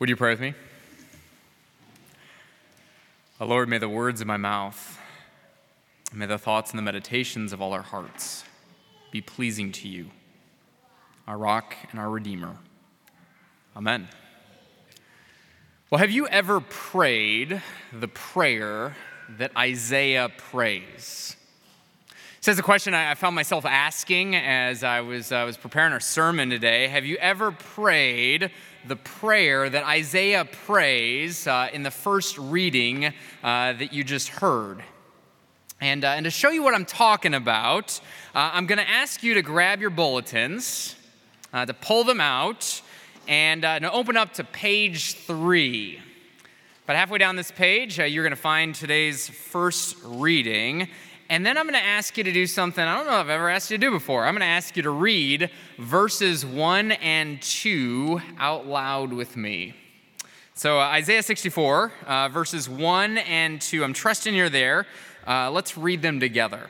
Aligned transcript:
Would 0.00 0.08
you 0.08 0.16
pray 0.16 0.30
with 0.30 0.40
me? 0.40 0.54
Oh, 3.40 3.46
Lord, 3.46 3.68
may 3.68 3.78
the 3.78 3.88
words 3.88 4.20
of 4.20 4.26
my 4.26 4.36
mouth, 4.36 4.98
may 6.12 6.26
the 6.26 6.38
thoughts 6.38 6.70
and 6.70 6.78
the 6.78 6.82
meditations 6.82 7.52
of 7.52 7.62
all 7.62 7.72
our 7.72 7.82
hearts 7.82 8.44
be 9.12 9.20
pleasing 9.20 9.70
to 9.70 9.88
you, 9.88 10.10
our 11.28 11.38
rock 11.38 11.76
and 11.92 12.00
our 12.00 12.10
redeemer. 12.10 12.56
Amen. 13.76 14.08
Well, 15.90 16.00
have 16.00 16.10
you 16.10 16.26
ever 16.26 16.60
prayed 16.60 17.62
the 17.92 18.08
prayer 18.08 18.96
that 19.28 19.56
Isaiah 19.56 20.28
prays? 20.36 21.36
Says 22.44 22.58
a 22.58 22.62
question 22.62 22.92
I 22.92 23.14
found 23.14 23.34
myself 23.34 23.64
asking 23.64 24.36
as 24.36 24.84
I 24.84 25.00
was, 25.00 25.32
uh, 25.32 25.44
was 25.46 25.56
preparing 25.56 25.94
our 25.94 25.98
sermon 25.98 26.50
today. 26.50 26.88
Have 26.88 27.06
you 27.06 27.16
ever 27.16 27.50
prayed 27.50 28.50
the 28.86 28.96
prayer 28.96 29.70
that 29.70 29.82
Isaiah 29.86 30.44
prays 30.44 31.46
uh, 31.46 31.70
in 31.72 31.84
the 31.84 31.90
first 31.90 32.36
reading 32.36 33.06
uh, 33.06 33.12
that 33.42 33.94
you 33.94 34.04
just 34.04 34.28
heard? 34.28 34.84
And, 35.80 36.04
uh, 36.04 36.08
and 36.08 36.24
to 36.24 36.30
show 36.30 36.50
you 36.50 36.62
what 36.62 36.74
I'm 36.74 36.84
talking 36.84 37.32
about, 37.32 37.98
uh, 38.34 38.50
I'm 38.52 38.66
going 38.66 38.76
to 38.76 38.90
ask 38.90 39.22
you 39.22 39.32
to 39.32 39.40
grab 39.40 39.80
your 39.80 39.88
bulletins, 39.88 40.96
uh, 41.54 41.64
to 41.64 41.72
pull 41.72 42.04
them 42.04 42.20
out, 42.20 42.82
and 43.26 43.62
to 43.62 43.90
open 43.90 44.18
up 44.18 44.34
to 44.34 44.44
page 44.44 45.14
three. 45.14 45.98
But 46.84 46.96
halfway 46.96 47.16
down 47.16 47.36
this 47.36 47.50
page, 47.50 47.96
you're 47.98 48.22
going 48.22 48.32
to 48.32 48.36
find 48.36 48.74
today's 48.74 49.30
first 49.30 49.96
reading. 50.04 50.90
And 51.30 51.44
then 51.44 51.56
I'm 51.56 51.64
going 51.64 51.80
to 51.80 51.86
ask 51.86 52.18
you 52.18 52.24
to 52.24 52.32
do 52.32 52.46
something 52.46 52.84
I 52.84 52.94
don't 52.96 53.06
know 53.06 53.14
if 53.14 53.24
I've 53.24 53.30
ever 53.30 53.48
asked 53.48 53.70
you 53.70 53.78
to 53.78 53.80
do 53.80 53.90
before. 53.90 54.24
I'm 54.26 54.34
going 54.34 54.40
to 54.40 54.46
ask 54.46 54.76
you 54.76 54.82
to 54.82 54.90
read 54.90 55.50
verses 55.78 56.44
1 56.44 56.92
and 56.92 57.40
2 57.40 58.20
out 58.38 58.66
loud 58.66 59.12
with 59.12 59.36
me. 59.36 59.74
So, 60.54 60.78
uh, 60.78 60.84
Isaiah 60.84 61.22
64, 61.22 61.92
uh, 62.06 62.28
verses 62.28 62.68
1 62.68 63.18
and 63.18 63.60
2. 63.60 63.82
I'm 63.82 63.94
trusting 63.94 64.34
you're 64.34 64.50
there. 64.50 64.86
Uh, 65.26 65.50
let's 65.50 65.78
read 65.78 66.02
them 66.02 66.20
together. 66.20 66.68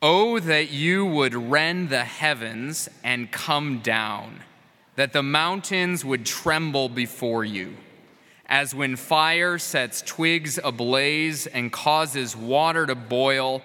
Oh, 0.00 0.38
that 0.38 0.70
you 0.70 1.04
would 1.04 1.34
rend 1.34 1.90
the 1.90 2.04
heavens 2.04 2.88
and 3.02 3.30
come 3.30 3.80
down, 3.80 4.40
that 4.96 5.12
the 5.12 5.22
mountains 5.22 6.04
would 6.04 6.24
tremble 6.24 6.88
before 6.88 7.44
you 7.44 7.76
as 8.52 8.74
when 8.74 8.96
fire 8.96 9.56
sets 9.56 10.02
twigs 10.02 10.58
ablaze 10.62 11.46
and 11.46 11.72
causes 11.72 12.36
water 12.36 12.84
to 12.84 12.94
boil, 12.94 13.62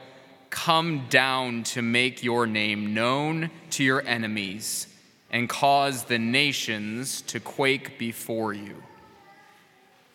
come 0.50 1.06
down 1.10 1.62
to 1.62 1.82
make 1.82 2.24
your 2.24 2.48
name 2.48 2.94
known 2.94 3.50
to 3.70 3.84
your 3.84 4.02
enemies 4.08 4.88
and 5.30 5.50
cause 5.50 6.06
the 6.06 6.18
nations 6.18 7.22
to 7.24 7.38
quake 7.38 8.00
before 8.00 8.54
you. 8.54 8.82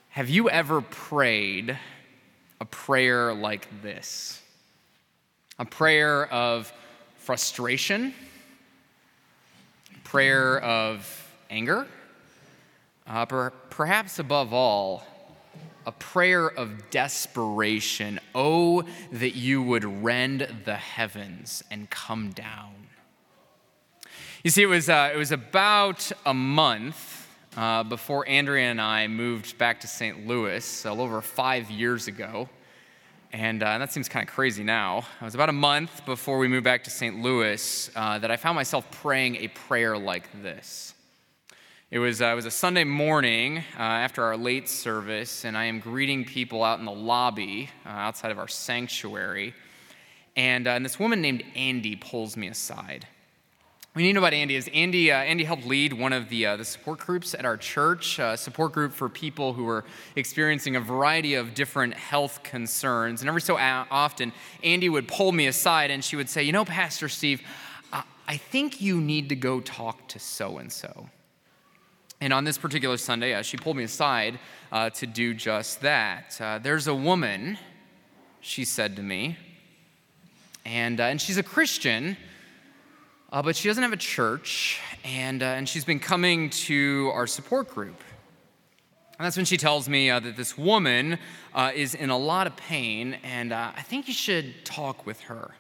Have 0.09 0.31
you 0.31 0.48
ever 0.48 0.81
prayed 0.81 1.78
a 2.59 2.65
prayer 2.65 3.34
like 3.34 3.83
this? 3.83 4.41
A 5.59 5.67
prayer 5.67 6.27
of 6.33 6.73
frustration, 7.19 8.15
prayer 10.03 10.59
of 10.61 11.31
anger, 11.50 11.87
uh, 13.06 13.27
per- 13.27 13.50
perhaps 13.70 14.19
above 14.19 14.53
all, 14.53 15.05
a 15.86 15.92
prayer 15.92 16.47
of 16.47 16.91
desperation. 16.91 18.20
Oh, 18.34 18.84
that 19.11 19.34
you 19.34 19.62
would 19.62 19.84
rend 20.05 20.48
the 20.64 20.77
heavens 20.77 21.62
and 21.70 21.91
come 21.91 22.31
down. 22.31 22.75
You 24.44 24.50
see, 24.50 24.62
it 24.62 24.67
was, 24.67 24.89
uh, 24.89 25.11
it 25.12 25.17
was 25.17 25.33
about 25.33 26.11
a 26.27 26.34
month 26.34 27.28
uh, 27.56 27.83
before 27.84 28.28
Andrea 28.28 28.70
and 28.70 28.81
I 28.81 29.06
moved 29.06 29.59
back 29.59 29.81
to 29.81 29.87
St. 29.87 30.27
Louis, 30.27 30.84
a 30.84 30.91
little 30.91 31.05
over 31.05 31.20
five 31.20 31.70
years 31.70 32.09
ago. 32.09 32.48
And 33.33 33.62
uh, 33.62 33.78
that 33.78 33.92
seems 33.92 34.09
kind 34.09 34.28
of 34.28 34.34
crazy 34.34 34.62
now. 34.62 35.06
It 35.20 35.25
was 35.25 35.34
about 35.34 35.48
a 35.48 35.55
month 35.55 36.05
before 36.05 36.38
we 36.38 36.49
moved 36.49 36.65
back 36.65 36.84
to 36.84 36.91
St. 36.91 37.22
Louis 37.22 37.91
uh, 37.97 38.19
that 38.19 38.31
I 38.31 38.37
found 38.37 38.56
myself 38.56 38.91
praying 38.91 39.37
a 39.37 39.49
prayer 39.49 39.97
like 39.97 40.28
this. 40.43 40.94
It 41.92 41.98
was, 41.98 42.22
uh, 42.22 42.28
it 42.28 42.34
was 42.34 42.47
a 42.47 42.50
Sunday 42.50 42.84
morning 42.84 43.58
uh, 43.58 43.82
after 43.82 44.25
our 44.25 44.34
late 44.34 44.66
service, 44.66 45.44
and 45.44 45.58
I 45.58 45.66
am 45.66 45.78
greeting 45.78 46.25
people 46.25 46.64
out 46.64 46.78
in 46.78 46.86
the 46.86 46.91
lobby 46.91 47.69
uh, 47.84 47.91
outside 47.91 48.30
of 48.30 48.38
our 48.38 48.48
sanctuary. 48.48 49.53
And, 50.34 50.66
uh, 50.66 50.70
and, 50.70 50.86
this 50.86 50.98
woman 50.98 51.20
named 51.20 51.44
Andy 51.54 51.97
pulls 51.97 52.34
me 52.34 52.48
aside. 52.48 53.06
What 53.92 54.00
you 54.00 54.06
need 54.06 54.14
to 54.14 54.20
know 54.20 54.20
about 54.20 54.32
Andy 54.32 54.56
is 54.56 54.70
Andy, 54.72 55.12
uh, 55.12 55.19
Andy 55.19 55.44
helped 55.44 55.66
lead 55.66 55.92
one 55.92 56.14
of 56.14 56.31
the, 56.31 56.47
uh, 56.47 56.56
the 56.56 56.64
support 56.64 57.00
groups 57.00 57.34
at 57.34 57.44
our 57.44 57.58
church, 57.58 58.19
a 58.19 58.38
support 58.38 58.72
group 58.72 58.94
for 58.94 59.10
people 59.10 59.52
who 59.52 59.64
were 59.64 59.84
experiencing 60.16 60.76
a 60.76 60.81
variety 60.81 61.34
of 61.34 61.52
different 61.52 61.92
health 61.92 62.42
concerns. 62.42 63.20
And 63.20 63.28
every 63.28 63.42
so 63.42 63.58
often, 63.58 64.32
Andy 64.64 64.88
would 64.88 65.08
pull 65.08 65.31
me 65.31 65.47
aside 65.47 65.91
and 65.91 66.02
she 66.02 66.16
would 66.16 66.31
say, 66.31 66.42
You 66.42 66.52
know, 66.52 66.64
Pastor 66.64 67.10
Steve, 67.10 67.42
I 67.92 68.38
think 68.38 68.81
you 68.81 68.98
need 68.98 69.28
to 69.28 69.36
go 69.36 69.60
talk 69.60 70.08
to 70.08 70.19
so 70.19 70.56
and 70.56 70.72
so. 70.72 71.10
And 72.22 72.33
on 72.33 72.44
this 72.44 72.56
particular 72.56 72.99
Sunday, 72.99 73.34
uh, 73.34 73.43
she 73.43 73.56
pulled 73.56 73.77
me 73.77 73.83
aside 73.83 74.38
uh, 74.71 74.91
to 74.91 75.09
do 75.09 75.34
just 75.34 75.81
that. 75.81 76.41
Uh, 76.41 76.60
there's 76.60 76.87
a 76.87 76.94
woman, 76.94 77.59
she 78.41 78.65
said 78.65 78.94
to 78.94 79.03
me, 79.03 79.37
and, 80.65 81.00
uh, 81.00 81.06
and 81.06 81.21
she's 81.21 81.37
a 81.37 81.43
Christian, 81.43 82.16
uh, 83.32 83.43
but 83.43 83.56
she 83.56 83.66
doesn't 83.66 83.82
have 83.82 83.93
a 83.93 83.97
church, 83.97 84.78
and, 85.03 85.43
uh, 85.43 85.47
and 85.47 85.69
she's 85.69 85.84
been 85.84 85.99
coming 85.99 86.49
to 86.50 87.11
our 87.12 87.27
support 87.27 87.69
group. 87.69 88.00
And 89.19 89.27
that's 89.27 89.37
when 89.37 89.44
she 89.44 89.56
tells 89.56 89.88
me 89.88 90.09
that 90.09 90.37
this 90.37 90.56
woman 90.56 91.19
is 91.75 91.97
in 91.97 92.11
a 92.11 92.16
lot 92.16 92.47
of 92.47 92.55
pain, 92.55 93.16
and 93.25 93.53
I 93.53 93.82
think 93.82 94.06
you 94.06 94.15
should 94.15 94.65
talk 94.65 95.06
with 95.06 95.22
her. 95.22 95.50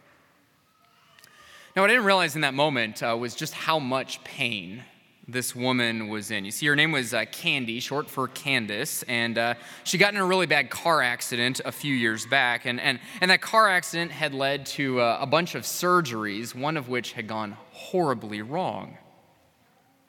Now, 1.74 1.82
what 1.82 1.90
I 1.90 1.94
didn't 1.94 2.06
realize 2.06 2.36
in 2.36 2.42
that 2.42 2.54
moment 2.54 3.02
was 3.02 3.34
just 3.34 3.52
how 3.52 3.80
much 3.80 4.22
pain 4.22 4.84
this 5.28 5.54
woman 5.54 6.08
was 6.08 6.30
in. 6.30 6.44
You 6.44 6.50
see, 6.50 6.66
her 6.66 6.74
name 6.74 6.90
was 6.90 7.14
uh, 7.14 7.24
Candy, 7.30 7.78
short 7.78 8.10
for 8.10 8.26
Candace, 8.28 9.04
and 9.04 9.38
uh, 9.38 9.54
she 9.84 9.96
got 9.96 10.12
in 10.14 10.20
a 10.20 10.26
really 10.26 10.46
bad 10.46 10.68
car 10.68 11.00
accident 11.00 11.60
a 11.64 11.70
few 11.70 11.94
years 11.94 12.26
back. 12.26 12.64
And, 12.64 12.80
and, 12.80 12.98
and 13.20 13.30
that 13.30 13.40
car 13.40 13.68
accident 13.68 14.10
had 14.10 14.34
led 14.34 14.66
to 14.66 15.00
uh, 15.00 15.18
a 15.20 15.26
bunch 15.26 15.54
of 15.54 15.62
surgeries, 15.62 16.54
one 16.54 16.76
of 16.76 16.88
which 16.88 17.12
had 17.12 17.28
gone 17.28 17.56
horribly 17.70 18.42
wrong. 18.42 18.98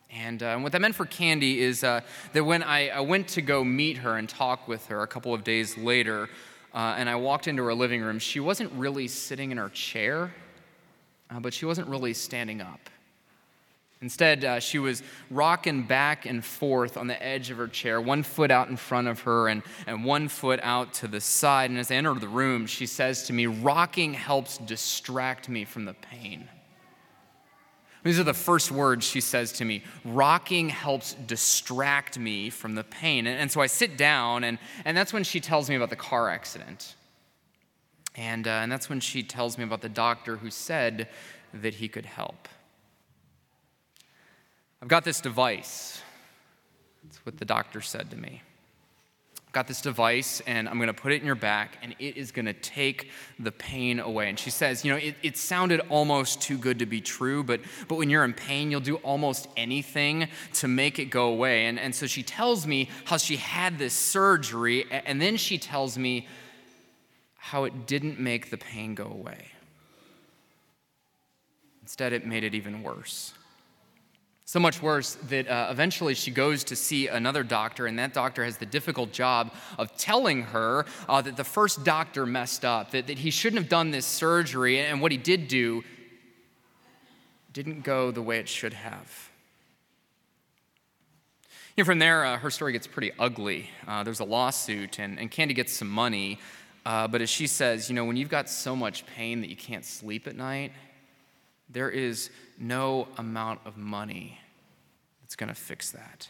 And 0.10 0.42
uh, 0.42 0.58
what 0.60 0.72
that 0.72 0.82
meant 0.82 0.96
for 0.96 1.06
Candy 1.06 1.62
is 1.62 1.84
uh, 1.84 2.02
that 2.34 2.44
when 2.44 2.64
I, 2.64 2.90
I, 2.90 3.00
went 3.00 3.28
to 3.30 3.42
go 3.42 3.64
meet 3.64 3.98
her 3.98 4.18
and 4.18 4.30
talk 4.30 4.68
with 4.68 4.86
her 4.88 5.02
a 5.02 5.08
couple 5.08 5.34
of 5.34 5.44
days 5.44 5.76
later, 5.76 6.30
uh, 6.74 6.96
and 6.98 7.10
I 7.10 7.16
walked 7.16 7.48
into 7.48 7.64
her 7.64 7.74
living 7.74 8.02
room, 8.02 8.20
she 8.20 8.40
wasn't 8.40 8.72
really 8.74 9.08
sitting 9.08 9.52
in 9.52 9.58
her 9.58 9.70
chair, 9.70 10.32
but 11.42 11.52
she 11.52 11.66
wasn't 11.66 11.88
really 11.88 12.14
standing 12.14 12.62
up. 12.62 12.92
Instead, 14.04 14.44
uh, 14.44 14.60
she 14.60 14.80
was 14.80 15.02
rocking 15.32 15.84
back 15.84 16.26
and 16.26 16.44
forth 16.44 16.98
on 16.98 17.08
the 17.08 17.24
edge 17.24 17.50
of 17.50 17.58
her 17.58 17.70
chair, 17.70 18.02
one 18.02 18.22
foot 18.22 18.52
out 18.52 18.68
in 18.68 18.76
front 18.76 19.08
of 19.08 19.22
her 19.22 19.48
and, 19.48 19.64
and 19.88 20.04
one 20.04 20.28
foot 20.28 20.60
out 20.62 20.94
to 20.94 21.08
the 21.08 21.22
side. 21.22 21.70
And 21.70 21.80
as 21.80 21.90
I 21.90 21.96
enter 21.96 22.14
the 22.14 22.28
room, 22.28 22.68
she 22.68 22.86
says 22.86 23.24
to 23.28 23.34
me, 23.34 23.46
Rocking 23.46 24.14
helps 24.14 24.58
distract 24.58 25.48
me 25.48 25.64
from 25.64 25.86
the 25.86 25.94
pain. 25.94 26.50
These 28.04 28.20
are 28.20 28.26
the 28.26 28.34
first 28.34 28.72
words 28.72 29.06
she 29.08 29.22
says 29.22 29.54
to 29.54 29.66
me. 29.66 29.86
Rocking 30.04 30.68
helps 30.68 31.14
distract 31.14 32.20
me 32.20 32.50
from 32.50 32.76
the 32.76 32.84
pain. 32.84 33.26
And, 33.26 33.40
and 33.40 33.50
so 33.50 33.62
I 33.62 33.68
sit 33.68 33.96
down, 33.96 34.44
and, 34.44 34.60
and 34.84 34.98
that's 34.98 35.14
when 35.14 35.24
she 35.24 35.40
tells 35.40 35.70
me 35.70 35.78
about 35.78 35.90
the 35.90 35.96
car 35.96 36.30
accident. 36.30 36.96
And, 38.16 38.50
uh, 38.50 38.52
and 38.52 38.70
that's 38.70 38.90
when 38.90 39.00
she 39.00 39.24
tells 39.24 39.58
me 39.58 39.64
about 39.64 39.80
the 39.80 39.88
doctor 39.88 40.36
who 40.36 40.52
said 40.52 41.08
that 41.54 41.76
he 41.76 41.88
could 41.88 42.06
help. 42.06 42.50
I've 44.84 44.90
got 44.90 45.06
this 45.06 45.22
device. 45.22 46.02
That's 47.06 47.26
what 47.26 47.38
the 47.38 47.46
doctor 47.46 47.80
said 47.80 48.12
to 48.12 48.18
me. 48.18 48.42
I've 49.48 49.54
got 49.54 49.66
this 49.66 49.80
device, 49.80 50.42
and 50.46 50.68
I'm 50.68 50.76
going 50.76 50.88
to 50.88 50.94
put 50.94 51.14
it 51.14 51.22
in 51.22 51.26
your 51.26 51.36
back, 51.36 51.78
and 51.82 51.96
it 52.00 52.18
is 52.18 52.34
going 52.34 52.48
to 52.48 52.54
take 52.54 53.10
the 53.40 53.54
pain 53.54 54.02
away. 54.02 54.28
And 54.28 54.38
she 54.38 54.50
says, 54.50 54.84
You 54.84 54.92
know, 54.92 54.98
it, 54.98 55.16
it 55.24 55.38
sounded 55.38 55.80
almost 55.88 56.42
too 56.42 56.58
good 56.58 56.80
to 56.80 56.86
be 56.86 57.00
true, 57.00 57.46
but, 57.46 57.62
but 57.88 57.96
when 57.96 58.10
you're 58.10 58.26
in 58.26 58.34
pain, 58.34 58.72
you'll 58.72 58.82
do 58.82 58.98
almost 58.98 59.48
anything 59.56 60.28
to 60.56 60.68
make 60.68 61.00
it 61.00 61.06
go 61.06 61.30
away. 61.30 61.68
And, 61.68 61.80
and 61.80 61.96
so 61.96 62.06
she 62.06 62.22
tells 62.22 62.68
me 62.68 62.90
how 63.06 63.16
she 63.16 63.38
had 63.38 63.80
this 63.80 63.94
surgery, 63.94 64.86
and 64.92 65.22
then 65.22 65.38
she 65.38 65.58
tells 65.58 65.98
me 65.98 66.28
how 67.38 67.64
it 67.64 67.88
didn't 67.88 68.20
make 68.20 68.50
the 68.50 68.58
pain 68.58 68.96
go 68.96 69.06
away. 69.06 69.46
Instead, 71.82 72.12
it 72.12 72.28
made 72.28 72.44
it 72.44 72.54
even 72.54 72.84
worse. 72.84 73.34
So 74.46 74.60
much 74.60 74.82
worse 74.82 75.16
that 75.30 75.48
uh, 75.48 75.68
eventually 75.72 76.14
she 76.16 76.30
goes 76.30 76.66
to 76.66 76.76
see 76.76 77.08
another 77.08 77.44
doctor, 77.44 77.88
and 77.88 77.98
that 77.98 78.14
doctor 78.14 78.44
has 78.44 78.58
the 78.58 78.66
difficult 78.66 79.14
job 79.14 79.54
of 79.80 79.96
telling 79.98 80.42
her 80.44 80.86
uh, 81.08 81.22
that 81.22 81.38
the 81.38 81.46
first 81.46 81.86
doctor 81.86 82.26
messed 82.26 82.66
up, 82.66 82.92
that, 82.92 83.08
that 83.08 83.18
he 83.20 83.32
shouldn't 83.32 83.62
have 83.62 83.70
done 83.70 83.92
this 83.92 84.06
surgery, 84.06 84.80
and 84.80 85.02
what 85.02 85.12
he 85.12 85.18
did 85.18 85.48
do 85.48 85.84
didn't 87.54 87.84
go 87.84 88.12
the 88.12 88.22
way 88.22 88.40
it 88.40 88.50
should 88.50 88.74
have. 88.74 89.30
You 91.76 91.84
know, 91.84 91.86
from 91.86 92.00
there, 92.00 92.26
uh, 92.26 92.38
her 92.38 92.52
story 92.52 92.74
gets 92.74 92.86
pretty 92.86 93.12
ugly. 93.18 93.70
Uh, 93.88 94.04
there's 94.04 94.20
a 94.20 94.26
lawsuit, 94.26 95.00
and, 95.00 95.18
and 95.20 95.32
Candy 95.32 95.54
gets 95.54 95.74
some 95.74 95.90
money. 95.90 96.40
Uh, 96.86 97.08
but 97.08 97.22
as 97.22 97.30
she 97.30 97.48
says, 97.48 97.90
you 97.90 97.96
know, 97.96 98.06
when 98.06 98.18
you've 98.18 98.30
got 98.30 98.50
so 98.50 98.76
much 98.76 99.06
pain 99.06 99.42
that 99.42 99.50
you 99.50 99.56
can't 99.56 99.86
sleep 99.86 100.28
at 100.28 100.36
night, 100.36 100.74
there 101.74 101.90
is 101.90 102.30
no 102.58 103.08
amount 103.18 103.60
of 103.66 103.78
money 103.78 104.40
that's 105.22 105.36
going 105.36 105.50
to 105.50 105.60
fix 105.60 105.92
that. 105.92 106.28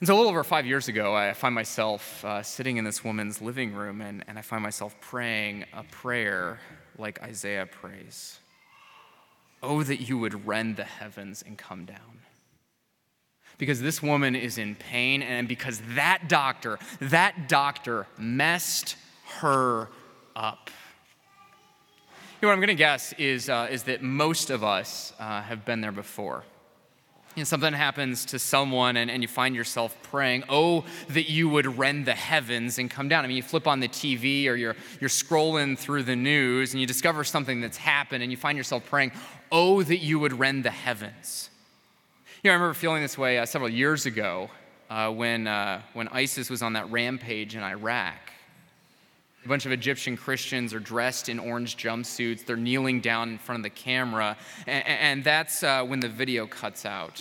And 0.00 0.08
so, 0.08 0.14
a 0.14 0.16
little 0.16 0.30
over 0.30 0.42
five 0.42 0.66
years 0.66 0.88
ago, 0.88 1.14
I 1.14 1.32
find 1.34 1.54
myself 1.54 2.24
uh, 2.24 2.42
sitting 2.42 2.78
in 2.78 2.84
this 2.84 3.04
woman's 3.04 3.40
living 3.40 3.72
room, 3.72 4.00
and, 4.00 4.24
and 4.26 4.38
I 4.38 4.42
find 4.42 4.62
myself 4.62 4.96
praying 5.00 5.64
a 5.72 5.84
prayer 5.84 6.58
like 6.98 7.22
Isaiah 7.22 7.66
prays 7.66 8.38
Oh, 9.62 9.82
that 9.82 10.06
you 10.06 10.18
would 10.18 10.46
rend 10.46 10.76
the 10.76 10.84
heavens 10.84 11.42
and 11.46 11.56
come 11.56 11.86
down 11.86 12.20
because 13.56 13.80
this 13.80 14.02
woman 14.02 14.34
is 14.34 14.58
in 14.58 14.74
pain 14.74 15.22
and 15.22 15.48
because 15.48 15.80
that 15.94 16.28
doctor, 16.28 16.78
that 17.00 17.48
doctor 17.48 18.06
messed 18.18 18.96
her 19.38 19.88
up. 20.36 20.70
What 22.40 22.50
I'm 22.50 22.58
going 22.58 22.68
to 22.68 22.74
guess 22.74 23.14
is, 23.14 23.48
uh, 23.48 23.68
is 23.70 23.84
that 23.84 24.02
most 24.02 24.50
of 24.50 24.62
us 24.62 25.14
uh, 25.18 25.40
have 25.42 25.64
been 25.64 25.80
there 25.80 25.92
before. 25.92 26.44
You 27.34 27.40
know, 27.40 27.44
something 27.44 27.72
happens 27.72 28.26
to 28.26 28.38
someone 28.38 28.96
and, 28.96 29.10
and 29.10 29.22
you 29.22 29.28
find 29.28 29.56
yourself 29.56 29.96
praying, 30.04 30.44
oh, 30.48 30.84
that 31.08 31.28
you 31.28 31.48
would 31.48 31.78
rend 31.78 32.06
the 32.06 32.12
heavens 32.12 32.78
and 32.78 32.90
come 32.90 33.08
down. 33.08 33.24
I 33.24 33.28
mean, 33.28 33.36
you 33.36 33.42
flip 33.42 33.66
on 33.66 33.80
the 33.80 33.88
TV 33.88 34.46
or 34.46 34.54
you're, 34.54 34.76
you're 35.00 35.10
scrolling 35.10 35.76
through 35.76 36.02
the 36.04 36.14
news 36.14 36.74
and 36.74 36.80
you 36.80 36.86
discover 36.86 37.24
something 37.24 37.60
that's 37.60 37.78
happened 37.78 38.22
and 38.22 38.30
you 38.30 38.36
find 38.36 38.58
yourself 38.58 38.84
praying, 38.84 39.12
oh, 39.50 39.82
that 39.82 39.98
you 39.98 40.18
would 40.18 40.38
rend 40.38 40.64
the 40.64 40.70
heavens. 40.70 41.50
You 42.42 42.50
know, 42.50 42.52
I 42.52 42.54
remember 42.56 42.74
feeling 42.74 43.02
this 43.02 43.16
way 43.16 43.38
uh, 43.38 43.46
several 43.46 43.70
years 43.70 44.06
ago 44.06 44.50
uh, 44.90 45.10
when, 45.10 45.46
uh, 45.46 45.80
when 45.94 46.08
ISIS 46.08 46.50
was 46.50 46.62
on 46.62 46.74
that 46.74 46.90
rampage 46.92 47.56
in 47.56 47.62
Iraq. 47.62 48.33
A 49.44 49.48
bunch 49.48 49.66
of 49.66 49.72
Egyptian 49.72 50.16
Christians 50.16 50.72
are 50.72 50.80
dressed 50.80 51.28
in 51.28 51.38
orange 51.38 51.76
jumpsuits. 51.76 52.46
They're 52.46 52.56
kneeling 52.56 53.00
down 53.00 53.28
in 53.28 53.36
front 53.36 53.58
of 53.58 53.62
the 53.62 53.70
camera. 53.70 54.38
And, 54.66 54.86
and 54.86 55.24
that's 55.24 55.62
uh, 55.62 55.84
when 55.84 56.00
the 56.00 56.08
video 56.08 56.46
cuts 56.46 56.86
out. 56.86 57.16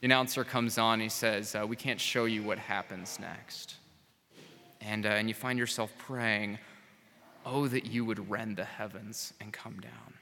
The 0.00 0.06
announcer 0.06 0.42
comes 0.42 0.78
on. 0.78 0.98
He 0.98 1.08
says, 1.08 1.54
uh, 1.54 1.64
We 1.64 1.76
can't 1.76 2.00
show 2.00 2.24
you 2.24 2.42
what 2.42 2.58
happens 2.58 3.20
next. 3.20 3.76
And, 4.80 5.06
uh, 5.06 5.10
and 5.10 5.28
you 5.28 5.34
find 5.34 5.60
yourself 5.60 5.92
praying, 5.96 6.58
Oh, 7.44 7.68
that 7.68 7.86
you 7.86 8.04
would 8.04 8.28
rend 8.28 8.56
the 8.56 8.64
heavens 8.64 9.32
and 9.40 9.52
come 9.52 9.78
down. 9.78 10.14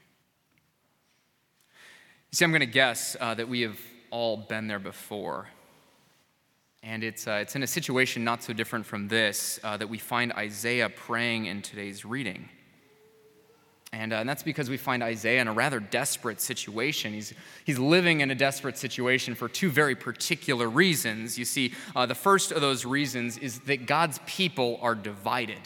You 2.31 2.35
see, 2.35 2.45
I'm 2.45 2.51
going 2.51 2.59
to 2.59 2.67
guess 2.67 3.17
uh, 3.19 3.33
that 3.33 3.49
we 3.49 3.61
have 3.61 3.79
all 4.11 4.37
been 4.37 4.67
there 4.67 4.77
before. 4.77 5.47
And 6.87 7.03
it's, 7.03 7.27
uh, 7.27 7.39
it's 7.41 7.55
in 7.55 7.63
a 7.63 7.67
situation 7.67 8.23
not 8.23 8.43
so 8.43 8.53
different 8.53 8.85
from 8.85 9.07
this 9.07 9.59
uh, 9.63 9.75
that 9.77 9.89
we 9.89 9.97
find 9.97 10.31
Isaiah 10.33 10.87
praying 10.87 11.47
in 11.47 11.63
today's 11.63 12.05
reading. 12.05 12.47
And, 13.91 14.13
uh, 14.13 14.17
and, 14.17 14.29
that's 14.29 14.43
because 14.43 14.69
we 14.69 14.77
find 14.77 15.01
Isaiah 15.01 15.41
in 15.41 15.47
a 15.47 15.53
rather 15.53 15.79
desperate 15.79 16.39
situation. 16.39 17.13
He's, 17.13 17.33
he's 17.63 17.79
living 17.79 18.21
in 18.21 18.29
a 18.29 18.35
desperate 18.35 18.77
situation 18.77 19.33
for 19.33 19.49
two 19.49 19.71
very 19.71 19.95
particular 19.95 20.69
reasons. 20.69 21.39
You 21.39 21.45
see, 21.45 21.73
uh, 21.95 22.05
the 22.05 22.13
first 22.13 22.51
of 22.51 22.61
those 22.61 22.85
reasons 22.85 23.39
is 23.39 23.61
that 23.61 23.87
God's 23.87 24.19
people 24.27 24.77
are 24.81 24.93
divided. 24.93 25.61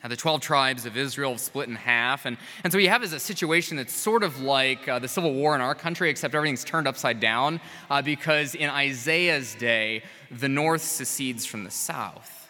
How 0.00 0.08
the 0.08 0.16
12 0.16 0.40
tribes 0.40 0.86
of 0.86 0.96
Israel 0.96 1.36
split 1.38 1.68
in 1.68 1.76
half. 1.76 2.24
And, 2.24 2.38
and 2.64 2.72
so 2.72 2.78
you 2.78 2.88
have 2.88 3.02
is 3.02 3.12
a 3.12 3.20
situation 3.20 3.76
that's 3.76 3.92
sort 3.92 4.22
of 4.22 4.40
like 4.40 4.88
uh, 4.88 4.98
the 4.98 5.08
Civil 5.08 5.34
War 5.34 5.54
in 5.54 5.60
our 5.60 5.74
country, 5.74 6.08
except 6.08 6.34
everything's 6.34 6.64
turned 6.64 6.88
upside 6.88 7.20
down 7.20 7.60
uh, 7.90 8.00
because 8.00 8.54
in 8.54 8.70
Isaiah's 8.70 9.54
day, 9.54 10.02
the 10.30 10.48
north 10.48 10.82
secedes 10.82 11.44
from 11.44 11.64
the 11.64 11.70
south. 11.70 12.40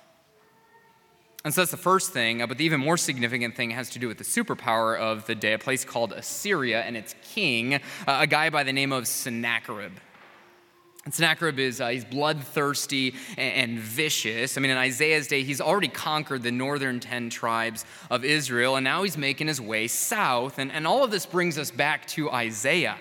And 1.44 1.54
so 1.54 1.62
that's 1.62 1.70
the 1.70 1.78
first 1.78 2.12
thing, 2.12 2.42
uh, 2.42 2.46
but 2.46 2.58
the 2.58 2.64
even 2.64 2.80
more 2.80 2.98
significant 2.98 3.56
thing 3.56 3.70
has 3.70 3.90
to 3.90 3.98
do 3.98 4.08
with 4.08 4.18
the 4.18 4.24
superpower 4.24 4.98
of 4.98 5.26
the 5.26 5.34
day, 5.34 5.54
a 5.54 5.58
place 5.58 5.84
called 5.84 6.12
Assyria 6.12 6.82
and 6.82 6.96
its 6.96 7.14
king, 7.22 7.74
uh, 7.74 7.78
a 8.06 8.26
guy 8.26 8.50
by 8.50 8.62
the 8.62 8.72
name 8.72 8.92
of 8.92 9.08
Sennacherib. 9.08 9.92
And 11.10 11.14
Sennacherib 11.16 11.58
is 11.58 11.80
uh, 11.80 11.88
he's 11.88 12.04
bloodthirsty 12.04 13.16
and, 13.36 13.70
and, 13.72 13.78
vicious. 13.80 14.56
I 14.56 14.60
mean, 14.60 14.70
in 14.70 14.76
Isaiah's 14.76 15.26
day, 15.26 15.42
he's 15.42 15.60
already 15.60 15.88
conquered 15.88 16.44
the 16.44 16.52
northern 16.52 17.00
10 17.00 17.30
tribes 17.30 17.84
of 18.12 18.24
Israel, 18.24 18.76
and 18.76 18.84
now 18.84 19.02
he's 19.02 19.18
making 19.18 19.48
his 19.48 19.60
way 19.60 19.88
south. 19.88 20.60
And, 20.60 20.70
and 20.70 20.86
all 20.86 21.02
of 21.02 21.10
this 21.10 21.26
brings 21.26 21.58
us 21.58 21.72
back 21.72 22.06
to 22.10 22.30
Isaiah. 22.30 22.96